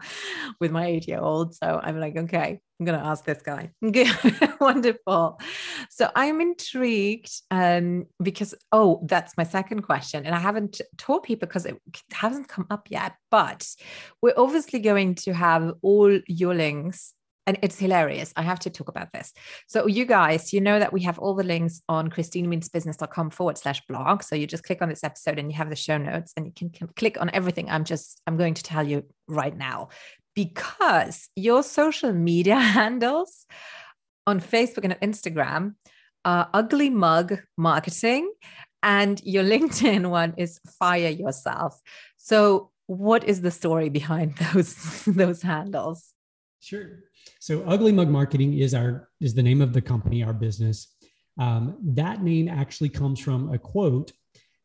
with 0.60 0.72
my 0.72 0.88
eight 0.88 1.08
year 1.08 1.20
old. 1.20 1.56
So 1.56 1.80
I'm 1.82 2.00
like, 2.00 2.18
okay, 2.18 2.60
I'm 2.80 2.86
going 2.86 3.00
to 3.00 3.06
ask 3.06 3.24
this 3.24 3.42
guy. 3.42 3.72
Wonderful. 4.60 5.40
So 5.90 6.10
I'm 6.16 6.42
intrigued 6.42 7.32
um, 7.52 8.08
because, 8.22 8.56
oh, 8.72 9.02
that's 9.06 9.38
my 9.38 9.44
second 9.44 9.84
question. 9.84 10.26
And 10.26 10.34
I 10.36 10.40
haven't 10.40 10.82
told 10.98 11.24
people 11.24 11.48
because 11.48 11.66
it 11.66 11.78
hasn't 12.12 12.48
come 12.48 12.66
up 12.70 12.88
yet, 12.90 13.14
but 13.30 13.68
we're 14.22 14.34
obviously 14.36 14.80
going 14.80 15.16
to 15.16 15.34
have 15.34 15.74
all 15.82 16.20
your 16.28 16.56
links 16.56 17.14
and 17.46 17.58
it's 17.62 17.78
hilarious. 17.78 18.34
I 18.36 18.42
have 18.44 18.60
to 18.60 18.70
talk 18.70 18.88
about 18.88 19.12
this. 19.14 19.34
So, 19.68 19.88
you 19.88 20.06
guys, 20.06 20.54
you 20.54 20.62
know 20.62 20.80
that 20.80 20.94
we 20.94 21.02
have 21.04 21.20
all 21.20 21.36
the 21.36 21.44
links 21.44 21.82
on 21.90 22.10
christinemeansbusiness.com 22.10 23.32
forward 23.32 23.58
slash 23.58 23.82
blog. 23.88 24.24
So, 24.24 24.36
you 24.36 24.48
just 24.48 24.64
click 24.64 24.82
on 24.82 24.90
this 24.90 25.04
episode 25.04 25.40
and 25.40 25.52
you 25.52 25.58
have 25.58 25.70
the 25.70 25.76
show 25.76 25.98
notes 25.98 26.34
and 26.38 26.46
you 26.46 26.54
can, 26.56 26.70
can 26.70 26.88
click 26.96 27.20
on 27.20 27.30
everything 27.34 27.70
I'm 27.70 27.84
just, 27.84 28.22
I'm 28.28 28.38
going 28.38 28.54
to 28.56 28.64
tell 28.64 28.88
you 28.88 29.04
right 29.28 29.56
now 29.56 29.90
because 30.36 31.30
your 31.36 31.64
social 31.64 32.14
media 32.14 32.56
handles 32.60 33.46
on 34.26 34.40
Facebook 34.40 34.84
and 34.86 34.96
Instagram 35.02 35.76
are 36.26 36.50
Ugly 36.54 36.90
Mug 36.90 37.40
Marketing, 37.58 38.32
and 38.82 39.22
your 39.24 39.44
LinkedIn 39.54 40.10
one 40.10 40.34
is 40.38 40.60
Fire 40.80 41.10
Yourself. 41.10 41.80
So, 42.18 42.72
what 42.88 43.24
is 43.24 43.42
the 43.42 43.52
story 43.52 43.90
behind 43.90 44.36
those 44.54 45.04
those 45.06 45.42
handles? 45.42 46.14
Sure. 46.60 47.00
So, 47.44 47.62
Ugly 47.64 47.92
Mug 47.92 48.08
Marketing 48.08 48.58
is 48.58 48.74
our 48.74 49.10
is 49.20 49.34
the 49.34 49.44
name 49.44 49.62
of 49.62 49.74
the 49.74 49.82
company, 49.82 50.24
our 50.24 50.32
business. 50.32 50.96
Um, 51.38 51.76
that 51.84 52.24
name 52.24 52.48
actually 52.48 52.88
comes 52.88 53.20
from 53.20 53.52
a 53.52 53.58
quote 53.58 54.14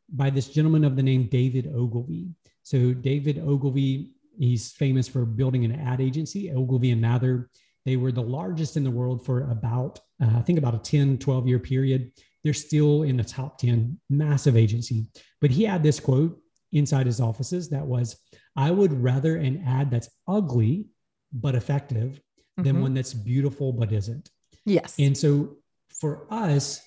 by 0.09 0.31
this 0.31 0.47
gentleman 0.47 0.85
of 0.85 0.95
the 0.95 1.03
name 1.03 1.25
David 1.25 1.73
Ogilvy. 1.75 2.29
So, 2.63 2.95
David 2.95 3.41
Ogilvy, 3.41 4.13
he's 4.39 4.71
famous 4.71 5.09
for 5.09 5.25
building 5.25 5.65
an 5.65 5.73
ad 5.73 6.01
agency, 6.01 6.53
Ogilvy 6.53 6.93
and 6.93 7.01
Mather. 7.01 7.51
They 7.85 7.97
were 7.97 8.13
the 8.13 8.23
largest 8.23 8.77
in 8.77 8.85
the 8.85 8.93
world 8.93 9.27
for 9.27 9.51
about, 9.51 9.99
uh, 10.23 10.37
I 10.37 10.43
think, 10.43 10.61
about 10.61 10.77
a 10.77 10.79
10, 10.79 11.19
12 11.19 11.49
year 11.49 11.59
period. 11.59 12.13
They're 12.45 12.55
still 12.55 13.03
in 13.03 13.17
the 13.17 13.25
top 13.25 13.59
10, 13.59 13.99
massive 14.09 14.57
agency. 14.57 15.07
But 15.41 15.51
he 15.51 15.65
had 15.65 15.83
this 15.83 15.99
quote 15.99 16.41
inside 16.71 17.07
his 17.07 17.21
offices 17.21 17.71
that 17.71 17.85
was, 17.85 18.17
I 18.55 18.71
would 18.71 18.93
rather 19.03 19.37
an 19.37 19.65
ad 19.67 19.91
that's 19.91 20.11
ugly 20.29 20.87
but 21.33 21.57
effective 21.57 22.21
mm-hmm. 22.59 22.67
than 22.67 22.83
one 22.83 22.95
that's 22.95 23.15
beautiful 23.15 23.73
but 23.73 23.93
isn't. 23.93 24.31
Yes. 24.65 24.95
And 24.99 25.17
so 25.17 25.57
for 25.89 26.27
us, 26.31 26.83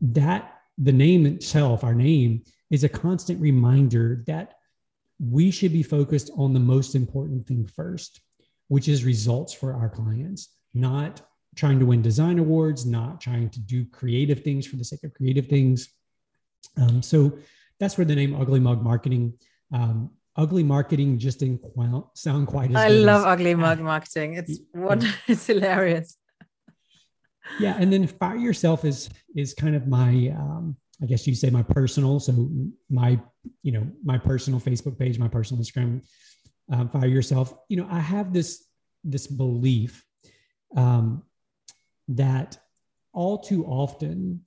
that 0.00 0.58
the 0.78 0.92
name 0.92 1.26
itself, 1.26 1.82
our 1.84 1.94
name, 1.94 2.42
is 2.70 2.84
a 2.84 2.88
constant 2.88 3.40
reminder 3.40 4.22
that 4.26 4.54
we 5.20 5.50
should 5.50 5.72
be 5.72 5.82
focused 5.82 6.30
on 6.36 6.52
the 6.52 6.60
most 6.60 6.94
important 6.94 7.46
thing 7.46 7.66
first, 7.66 8.20
which 8.68 8.88
is 8.88 9.04
results 9.04 9.52
for 9.52 9.74
our 9.74 9.88
clients, 9.88 10.54
not 10.74 11.22
trying 11.54 11.78
to 11.78 11.86
win 11.86 12.02
design 12.02 12.38
awards, 12.38 12.84
not 12.84 13.20
trying 13.20 13.48
to 13.50 13.60
do 13.60 13.84
creative 13.84 14.42
things 14.42 14.66
for 14.66 14.76
the 14.76 14.84
sake 14.84 15.04
of 15.04 15.14
creative 15.14 15.46
things. 15.46 15.88
Um, 16.76 17.00
so 17.02 17.38
that's 17.78 17.96
where 17.96 18.04
the 18.04 18.14
name 18.14 18.34
Ugly 18.34 18.60
Mug 18.60 18.82
Marketing. 18.82 19.34
Um, 19.72 20.10
ugly 20.36 20.62
marketing 20.62 21.18
just 21.18 21.40
didn't 21.40 21.62
quite 21.62 22.02
sound 22.14 22.46
quite 22.46 22.70
as. 22.70 22.76
I 22.76 22.88
love 22.88 23.20
as, 23.20 23.26
ugly 23.26 23.54
mug 23.54 23.80
marketing. 23.80 24.34
It's 24.34 24.58
one. 24.72 25.00
Yeah. 25.00 25.12
It's 25.28 25.46
hilarious. 25.46 26.16
Yeah, 27.60 27.76
and 27.78 27.92
then 27.92 28.06
fire 28.06 28.36
yourself 28.36 28.84
is 28.84 29.10
is 29.34 29.54
kind 29.54 29.76
of 29.76 29.86
my. 29.86 30.32
Um, 30.36 30.76
I 31.02 31.06
guess 31.06 31.26
you 31.26 31.34
say 31.34 31.50
my 31.50 31.62
personal. 31.62 32.20
So 32.20 32.48
my, 32.88 33.20
you 33.62 33.72
know, 33.72 33.86
my 34.04 34.16
personal 34.16 34.60
Facebook 34.60 34.98
page, 34.98 35.18
my 35.18 35.28
personal 35.28 35.62
Instagram. 35.62 36.02
Um, 36.70 36.88
fire 36.88 37.06
yourself. 37.06 37.52
You 37.68 37.76
know, 37.78 37.88
I 37.90 37.98
have 37.98 38.32
this 38.32 38.64
this 39.02 39.26
belief 39.26 40.04
um, 40.76 41.22
that 42.08 42.58
all 43.12 43.38
too 43.38 43.64
often 43.66 44.40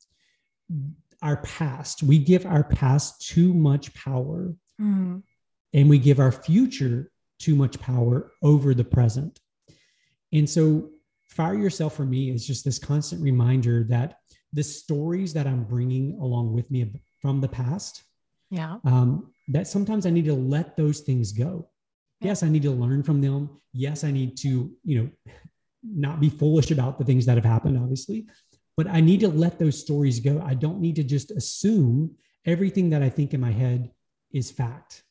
our 1.22 1.38
past 1.38 2.04
we 2.04 2.20
give 2.20 2.46
our 2.46 2.64
past 2.64 3.28
too 3.28 3.54
much 3.54 3.94
power 3.94 4.54
mm. 4.80 5.22
And 5.78 5.88
we 5.88 6.00
give 6.00 6.20
our 6.20 6.32
future 6.32 7.12
too 7.40 7.56
much 7.56 7.80
power 7.80 8.32
over 8.42 8.74
the 8.74 8.84
present. 8.84 9.40
And 10.34 10.50
so 10.50 10.90
fire 11.28 11.54
yourself 11.54 11.96
for 11.96 12.04
me 12.04 12.32
is 12.32 12.48
just 12.48 12.66
this 12.66 12.80
constant 12.80 13.22
reminder 13.22 13.84
that 13.84 14.18
the 14.54 14.64
stories 14.64 15.34
that 15.34 15.46
i'm 15.46 15.66
bringing 15.66 16.18
along 16.20 16.54
with 16.54 16.72
me 16.72 16.90
from 17.22 17.42
the 17.42 17.48
past 17.48 18.02
yeah. 18.50 18.78
um, 18.86 19.32
that 19.50 19.68
sometimes 19.68 20.06
i 20.06 20.10
need 20.10 20.26
to 20.26 20.34
let 20.34 20.76
those 20.78 21.02
things 21.02 21.32
go. 21.32 21.70
Yes 22.22 22.42
i 22.44 22.50
need 22.50 22.64
to 22.64 22.72
learn 22.72 23.04
from 23.04 23.22
them. 23.22 23.62
Yes 23.72 24.04
i 24.04 24.10
need 24.10 24.36
to 24.38 24.72
you 24.84 24.98
know 24.98 25.34
not 25.84 26.20
be 26.20 26.30
foolish 26.30 26.72
about 26.72 26.98
the 26.98 27.06
things 27.06 27.26
that 27.28 27.36
have 27.36 27.46
happened, 27.46 27.78
obviously, 27.78 28.26
but 28.76 28.88
I 28.88 29.00
need 29.00 29.20
to 29.20 29.28
let 29.28 29.60
those 29.60 29.80
stories 29.80 30.20
go. 30.20 30.42
I 30.44 30.56
don't 30.56 30.82
need 30.82 30.96
to 30.96 31.04
just 31.04 31.30
assume 31.32 32.16
everything 32.46 32.90
that 32.90 33.04
I 33.04 33.10
think 33.10 33.34
in 33.34 33.40
my 33.40 33.52
head 33.52 33.92
is 34.34 34.50
fact. 34.50 35.04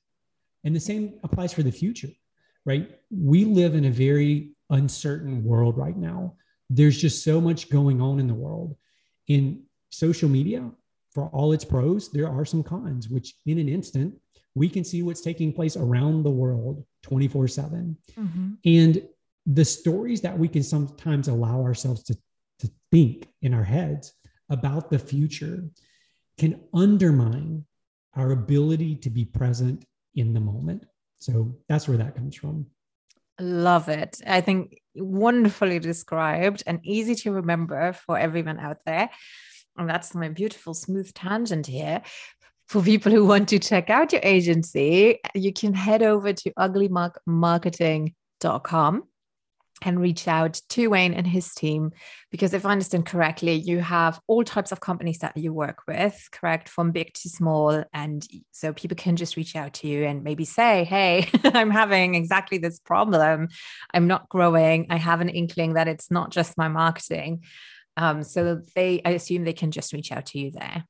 And 0.67 0.75
the 0.75 0.81
same 0.81 1.15
applies 1.23 1.53
for 1.53 1.63
the 1.63 1.71
future, 1.71 2.11
right? 2.65 2.91
We 3.09 3.45
live 3.45 3.77
in 3.77 3.85
a 3.85 3.91
very 3.91 4.51
uncertain 4.69 5.45
world 5.45 5.79
right 5.79 5.97
now. 5.97 6.35
There's 6.69 7.01
just 7.01 7.23
so 7.23 7.41
much 7.41 7.71
going 7.71 8.03
on 8.03 8.19
in 8.19 8.27
the 8.27 8.35
world. 8.35 8.77
In 9.29 9.63
social 9.91 10.29
media, 10.29 10.69
for 11.15 11.29
all 11.29 11.53
its 11.53 11.65
pros, 11.65 12.11
there 12.11 12.29
are 12.29 12.45
some 12.45 12.65
cons, 12.65 13.09
which 13.09 13.35
in 13.47 13.59
an 13.59 13.69
instant, 13.69 14.17
we 14.57 14.69
can 14.69 14.83
see 14.83 15.03
what's 15.03 15.21
taking 15.21 15.53
place 15.53 15.77
around 15.77 16.25
the 16.25 16.31
world 16.31 16.85
24 17.05 17.47
7. 17.47 17.97
Mm-hmm. 18.19 18.51
And 18.65 19.03
the 19.47 19.65
stories 19.65 20.21
that 20.23 20.37
we 20.37 20.49
can 20.49 20.65
sometimes 20.65 21.29
allow 21.29 21.63
ourselves 21.63 22.03
to, 22.05 22.19
to 22.59 22.71
think 22.91 23.29
in 23.41 23.55
our 23.55 23.63
heads 23.63 24.15
about 24.51 24.91
the 24.91 24.99
future 24.99 25.63
can 26.39 26.61
undermine 26.75 27.65
our 28.15 28.33
ability 28.33 28.97
to 28.97 29.11
be 29.11 29.25
present 29.25 29.85
in 30.17 30.35
the 30.35 30.41
moment. 30.41 30.85
So 31.19 31.55
that's 31.69 31.87
where 31.89 31.99
that 31.99 32.17
comes 32.17 32.35
from. 32.35 32.67
Love 33.39 33.89
it. 33.89 34.21
I 34.27 34.41
think 34.41 34.81
wonderfully 34.95 35.79
described 35.79 36.63
and 36.67 36.81
easy 36.83 37.15
to 37.17 37.33
remember 37.33 37.93
for 37.93 38.19
everyone 38.19 38.59
out 38.59 38.79
there. 38.87 39.11
And 39.77 39.87
that's 39.89 40.15
my 40.15 40.31
beautiful 40.31 40.75
smooth 40.75 41.15
tangent 41.15 41.67
here. 41.67 42.03
For 42.67 42.83
people 42.83 43.13
who 43.13 43.25
want 43.27 43.49
to 43.51 43.61
check 43.61 43.91
out 43.91 44.13
your 44.13 44.23
agency, 44.25 45.21
you 45.35 45.53
can 45.53 45.75
head 45.75 46.03
over 46.03 46.33
to 46.33 46.51
uglymugmarketing.com 46.59 49.03
and 49.83 50.01
reach 50.01 50.27
out 50.27 50.61
to 50.71 50.89
Wayne 50.89 51.13
and 51.13 51.27
his 51.27 51.53
team 51.55 51.93
because 52.31 52.55
if 52.55 52.65
I 52.65 52.73
understand 52.73 53.07
correctly, 53.07 53.55
you 53.55 53.81
have 53.81 54.21
all 54.27 54.43
types 54.43 54.73
of 54.73 54.81
companies 54.81 55.19
that 55.19 55.37
you 55.37 55.53
work 55.53 55.83
with, 55.87 56.29
correct? 56.33 56.69
From 56.69 56.93
big 56.93 57.13
to 57.15 57.29
small. 57.29 57.85
And 57.93 58.27
so 58.53 58.73
people 58.73 58.97
can 58.97 59.17
just 59.17 59.37
reach 59.37 59.55
out 59.55 59.75
to 59.75 59.89
you 59.89 60.05
and 60.05 60.25
maybe 60.25 60.45
say, 60.45 60.85
Hey, 60.85 61.29
I'm 61.45 61.71
having 61.71 62.15
exactly 62.15 62.59
this 62.59 62.79
problem. 62.79 63.49
I'm 63.93 64.07
not 64.07 64.29
growing. 64.29 64.87
I 64.91 64.97
have 64.97 65.21
an 65.21 65.29
inkling 65.29 65.75
that 65.75 65.89
it's 65.89 66.11
not 66.11 66.31
just 66.31 66.59
my 66.59 66.69
marketing. 66.69 67.45
Um, 67.97 68.23
so 68.23 68.61
they, 68.75 69.01
I 69.05 69.11
assume 69.11 69.45
they 69.45 69.53
can 69.53 69.71
just 69.71 69.93
reach 69.93 70.13
out 70.13 70.27
to 70.27 70.39
you 70.39 70.51
there. 70.51 70.85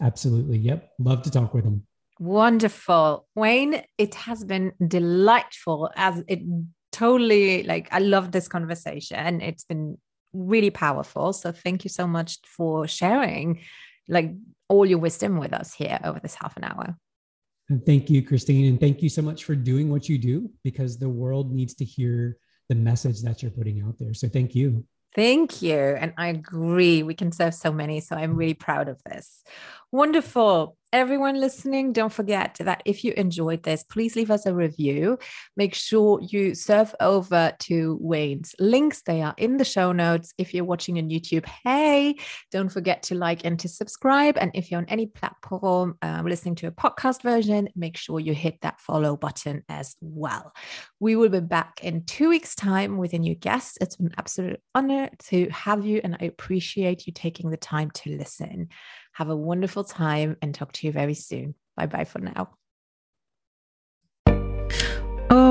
Absolutely. 0.00 0.58
Yep. 0.58 0.90
Love 0.98 1.22
to 1.22 1.30
talk 1.30 1.54
with 1.54 1.64
them. 1.64 1.86
Wonderful. 2.18 3.26
Wayne, 3.34 3.82
it 3.98 4.14
has 4.14 4.42
been 4.42 4.72
delightful 4.86 5.90
as 5.96 6.22
it 6.28 6.40
totally 6.96 7.62
like 7.62 7.88
I 7.92 7.98
love 7.98 8.32
this 8.32 8.48
conversation. 8.48 9.42
It's 9.42 9.64
been 9.64 9.98
really 10.32 10.70
powerful. 10.70 11.32
So 11.34 11.52
thank 11.52 11.84
you 11.84 11.90
so 11.90 12.06
much 12.06 12.38
for 12.46 12.88
sharing 12.88 13.60
like 14.08 14.32
all 14.68 14.86
your 14.86 14.98
wisdom 14.98 15.38
with 15.38 15.52
us 15.52 15.74
here 15.74 15.98
over 16.02 16.18
this 16.20 16.34
half 16.34 16.56
an 16.56 16.64
hour. 16.64 16.96
And 17.68 17.84
thank 17.84 18.08
you, 18.08 18.22
Christine. 18.22 18.66
And 18.66 18.80
thank 18.80 19.02
you 19.02 19.10
so 19.10 19.22
much 19.22 19.44
for 19.44 19.54
doing 19.54 19.90
what 19.90 20.08
you 20.08 20.16
do 20.18 20.50
because 20.64 20.98
the 20.98 21.08
world 21.08 21.52
needs 21.52 21.74
to 21.74 21.84
hear 21.84 22.38
the 22.68 22.74
message 22.74 23.20
that 23.22 23.42
you're 23.42 23.50
putting 23.50 23.82
out 23.82 23.98
there. 23.98 24.14
So 24.14 24.28
thank 24.28 24.54
you. 24.54 24.84
Thank 25.14 25.62
you. 25.62 25.76
And 25.76 26.14
I 26.16 26.28
agree. 26.28 27.02
We 27.02 27.14
can 27.14 27.32
serve 27.32 27.54
so 27.54 27.72
many. 27.72 28.00
So 28.00 28.16
I'm 28.16 28.36
really 28.36 28.54
proud 28.54 28.88
of 28.88 29.02
this. 29.04 29.42
Wonderful. 29.92 30.76
Everyone 30.96 31.38
listening, 31.38 31.92
don't 31.92 32.10
forget 32.10 32.56
that 32.58 32.80
if 32.86 33.04
you 33.04 33.12
enjoyed 33.18 33.62
this, 33.62 33.82
please 33.82 34.16
leave 34.16 34.30
us 34.30 34.46
a 34.46 34.54
review. 34.54 35.18
Make 35.54 35.74
sure 35.74 36.18
you 36.22 36.54
surf 36.54 36.94
over 37.00 37.52
to 37.54 37.98
Wayne's 38.00 38.54
links. 38.58 39.02
They 39.02 39.20
are 39.20 39.34
in 39.36 39.58
the 39.58 39.64
show 39.66 39.92
notes. 39.92 40.32
If 40.38 40.54
you're 40.54 40.64
watching 40.64 40.96
on 40.96 41.10
YouTube, 41.10 41.44
hey, 41.44 42.16
don't 42.50 42.70
forget 42.70 43.02
to 43.02 43.14
like 43.14 43.44
and 43.44 43.58
to 43.58 43.68
subscribe. 43.68 44.38
And 44.38 44.50
if 44.54 44.70
you're 44.70 44.80
on 44.80 44.88
any 44.88 45.04
platform 45.04 45.98
uh, 46.00 46.22
listening 46.24 46.54
to 46.54 46.68
a 46.68 46.72
podcast 46.72 47.20
version, 47.20 47.68
make 47.76 47.98
sure 47.98 48.18
you 48.18 48.32
hit 48.32 48.62
that 48.62 48.80
follow 48.80 49.18
button 49.18 49.64
as 49.68 49.96
well. 50.00 50.54
We 50.98 51.14
will 51.14 51.28
be 51.28 51.40
back 51.40 51.80
in 51.82 52.04
two 52.06 52.30
weeks' 52.30 52.54
time 52.54 52.96
with 52.96 53.12
a 53.12 53.18
new 53.18 53.34
guest. 53.34 53.76
It's 53.82 53.96
an 53.96 54.14
absolute 54.16 54.62
honor 54.74 55.10
to 55.24 55.50
have 55.50 55.84
you, 55.84 56.00
and 56.02 56.16
I 56.18 56.24
appreciate 56.24 57.06
you 57.06 57.12
taking 57.12 57.50
the 57.50 57.58
time 57.58 57.90
to 57.90 58.16
listen. 58.16 58.70
Have 59.16 59.30
a 59.30 59.36
wonderful 59.36 59.82
time 59.82 60.36
and 60.42 60.54
talk 60.54 60.72
to 60.72 60.86
you 60.86 60.92
very 60.92 61.14
soon. 61.14 61.54
Bye 61.74 61.86
bye 61.86 62.04
for 62.04 62.18
now. 62.18 62.50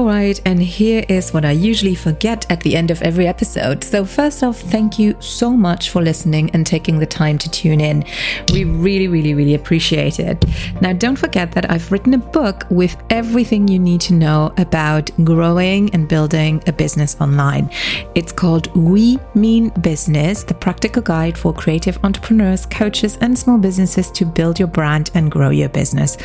All 0.05 0.11
right, 0.11 0.39
and 0.45 0.61
here 0.61 1.03
is 1.09 1.33
what 1.33 1.45
I 1.45 1.51
usually 1.53 1.95
forget 1.95 2.45
at 2.51 2.59
the 2.59 2.75
end 2.75 2.91
of 2.91 3.01
every 3.01 3.25
episode. 3.25 3.83
So, 3.83 4.05
first 4.05 4.43
off, 4.43 4.59
thank 4.59 4.99
you 4.99 5.19
so 5.19 5.49
much 5.49 5.89
for 5.89 5.99
listening 5.99 6.51
and 6.51 6.63
taking 6.63 6.99
the 6.99 7.07
time 7.07 7.39
to 7.39 7.49
tune 7.49 7.81
in. 7.81 8.05
We 8.53 8.65
really, 8.65 9.07
really, 9.07 9.33
really 9.33 9.55
appreciate 9.55 10.19
it. 10.19 10.45
Now, 10.79 10.93
don't 10.93 11.15
forget 11.15 11.53
that 11.53 11.71
I've 11.71 11.91
written 11.91 12.13
a 12.13 12.19
book 12.19 12.65
with 12.69 12.95
everything 13.09 13.67
you 13.67 13.79
need 13.79 13.99
to 14.01 14.13
know 14.13 14.53
about 14.59 15.09
growing 15.23 15.91
and 15.95 16.07
building 16.07 16.61
a 16.67 16.71
business 16.71 17.17
online. 17.19 17.71
It's 18.13 18.31
called 18.31 18.67
We 18.75 19.17
Mean 19.33 19.69
Business, 19.81 20.43
the 20.43 20.53
practical 20.53 21.01
guide 21.01 21.35
for 21.35 21.51
creative 21.51 21.97
entrepreneurs, 22.03 22.67
coaches, 22.67 23.17
and 23.21 23.35
small 23.35 23.57
businesses 23.57 24.11
to 24.11 24.23
build 24.23 24.59
your 24.59 24.67
brand 24.67 25.09
and 25.15 25.31
grow 25.31 25.49
your 25.49 25.69
business 25.69 26.15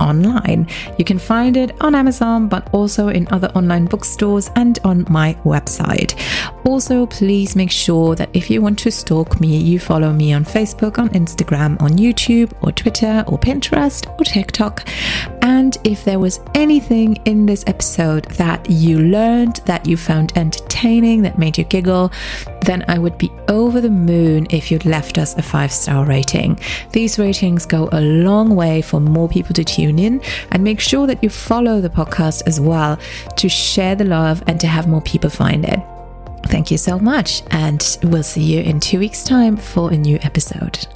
online. 0.00 0.68
You 0.98 1.04
can 1.04 1.18
find 1.18 1.56
it 1.56 1.72
on 1.80 1.94
Amazon, 1.94 2.48
but 2.48 2.68
also 2.72 3.08
in 3.08 3.28
other 3.30 3.48
online 3.54 3.86
bookstores 3.86 4.50
and 4.56 4.78
on 4.84 5.06
my 5.08 5.34
website. 5.44 6.14
Also, 6.64 7.06
please 7.06 7.56
make 7.56 7.70
sure 7.70 8.14
that 8.14 8.30
if 8.32 8.50
you 8.50 8.60
want 8.60 8.78
to 8.80 8.90
stalk 8.90 9.40
me, 9.40 9.56
you 9.56 9.78
follow 9.78 10.12
me 10.12 10.32
on 10.32 10.44
Facebook, 10.44 10.98
on 10.98 11.08
Instagram, 11.10 11.80
on 11.80 11.90
YouTube, 11.90 12.52
or 12.62 12.72
Twitter, 12.72 13.24
or 13.28 13.38
Pinterest, 13.38 14.08
or 14.18 14.24
TikTok. 14.24 14.88
And 15.46 15.78
if 15.84 16.04
there 16.04 16.18
was 16.18 16.40
anything 16.56 17.14
in 17.24 17.46
this 17.46 17.62
episode 17.68 18.24
that 18.32 18.68
you 18.68 18.98
learned, 18.98 19.60
that 19.66 19.86
you 19.86 19.96
found 19.96 20.36
entertaining, 20.36 21.22
that 21.22 21.38
made 21.38 21.56
you 21.56 21.62
giggle, 21.62 22.10
then 22.62 22.84
I 22.88 22.98
would 22.98 23.16
be 23.16 23.30
over 23.46 23.80
the 23.80 23.88
moon 23.88 24.48
if 24.50 24.72
you'd 24.72 24.84
left 24.84 25.18
us 25.18 25.36
a 25.38 25.42
five 25.42 25.70
star 25.70 26.04
rating. 26.04 26.58
These 26.90 27.20
ratings 27.20 27.64
go 27.64 27.88
a 27.92 28.00
long 28.00 28.56
way 28.56 28.82
for 28.82 28.98
more 28.98 29.28
people 29.28 29.54
to 29.54 29.62
tune 29.62 30.00
in 30.00 30.20
and 30.50 30.64
make 30.64 30.80
sure 30.80 31.06
that 31.06 31.22
you 31.22 31.30
follow 31.30 31.80
the 31.80 31.90
podcast 31.90 32.42
as 32.48 32.58
well 32.60 32.98
to 33.36 33.48
share 33.48 33.94
the 33.94 34.04
love 34.04 34.42
and 34.48 34.58
to 34.58 34.66
have 34.66 34.88
more 34.88 35.02
people 35.02 35.30
find 35.30 35.64
it. 35.64 35.78
Thank 36.46 36.72
you 36.72 36.78
so 36.78 36.98
much, 36.98 37.44
and 37.52 37.98
we'll 38.02 38.24
see 38.24 38.42
you 38.42 38.62
in 38.62 38.80
two 38.80 38.98
weeks' 38.98 39.22
time 39.22 39.56
for 39.56 39.92
a 39.92 39.96
new 39.96 40.18
episode. 40.22 40.88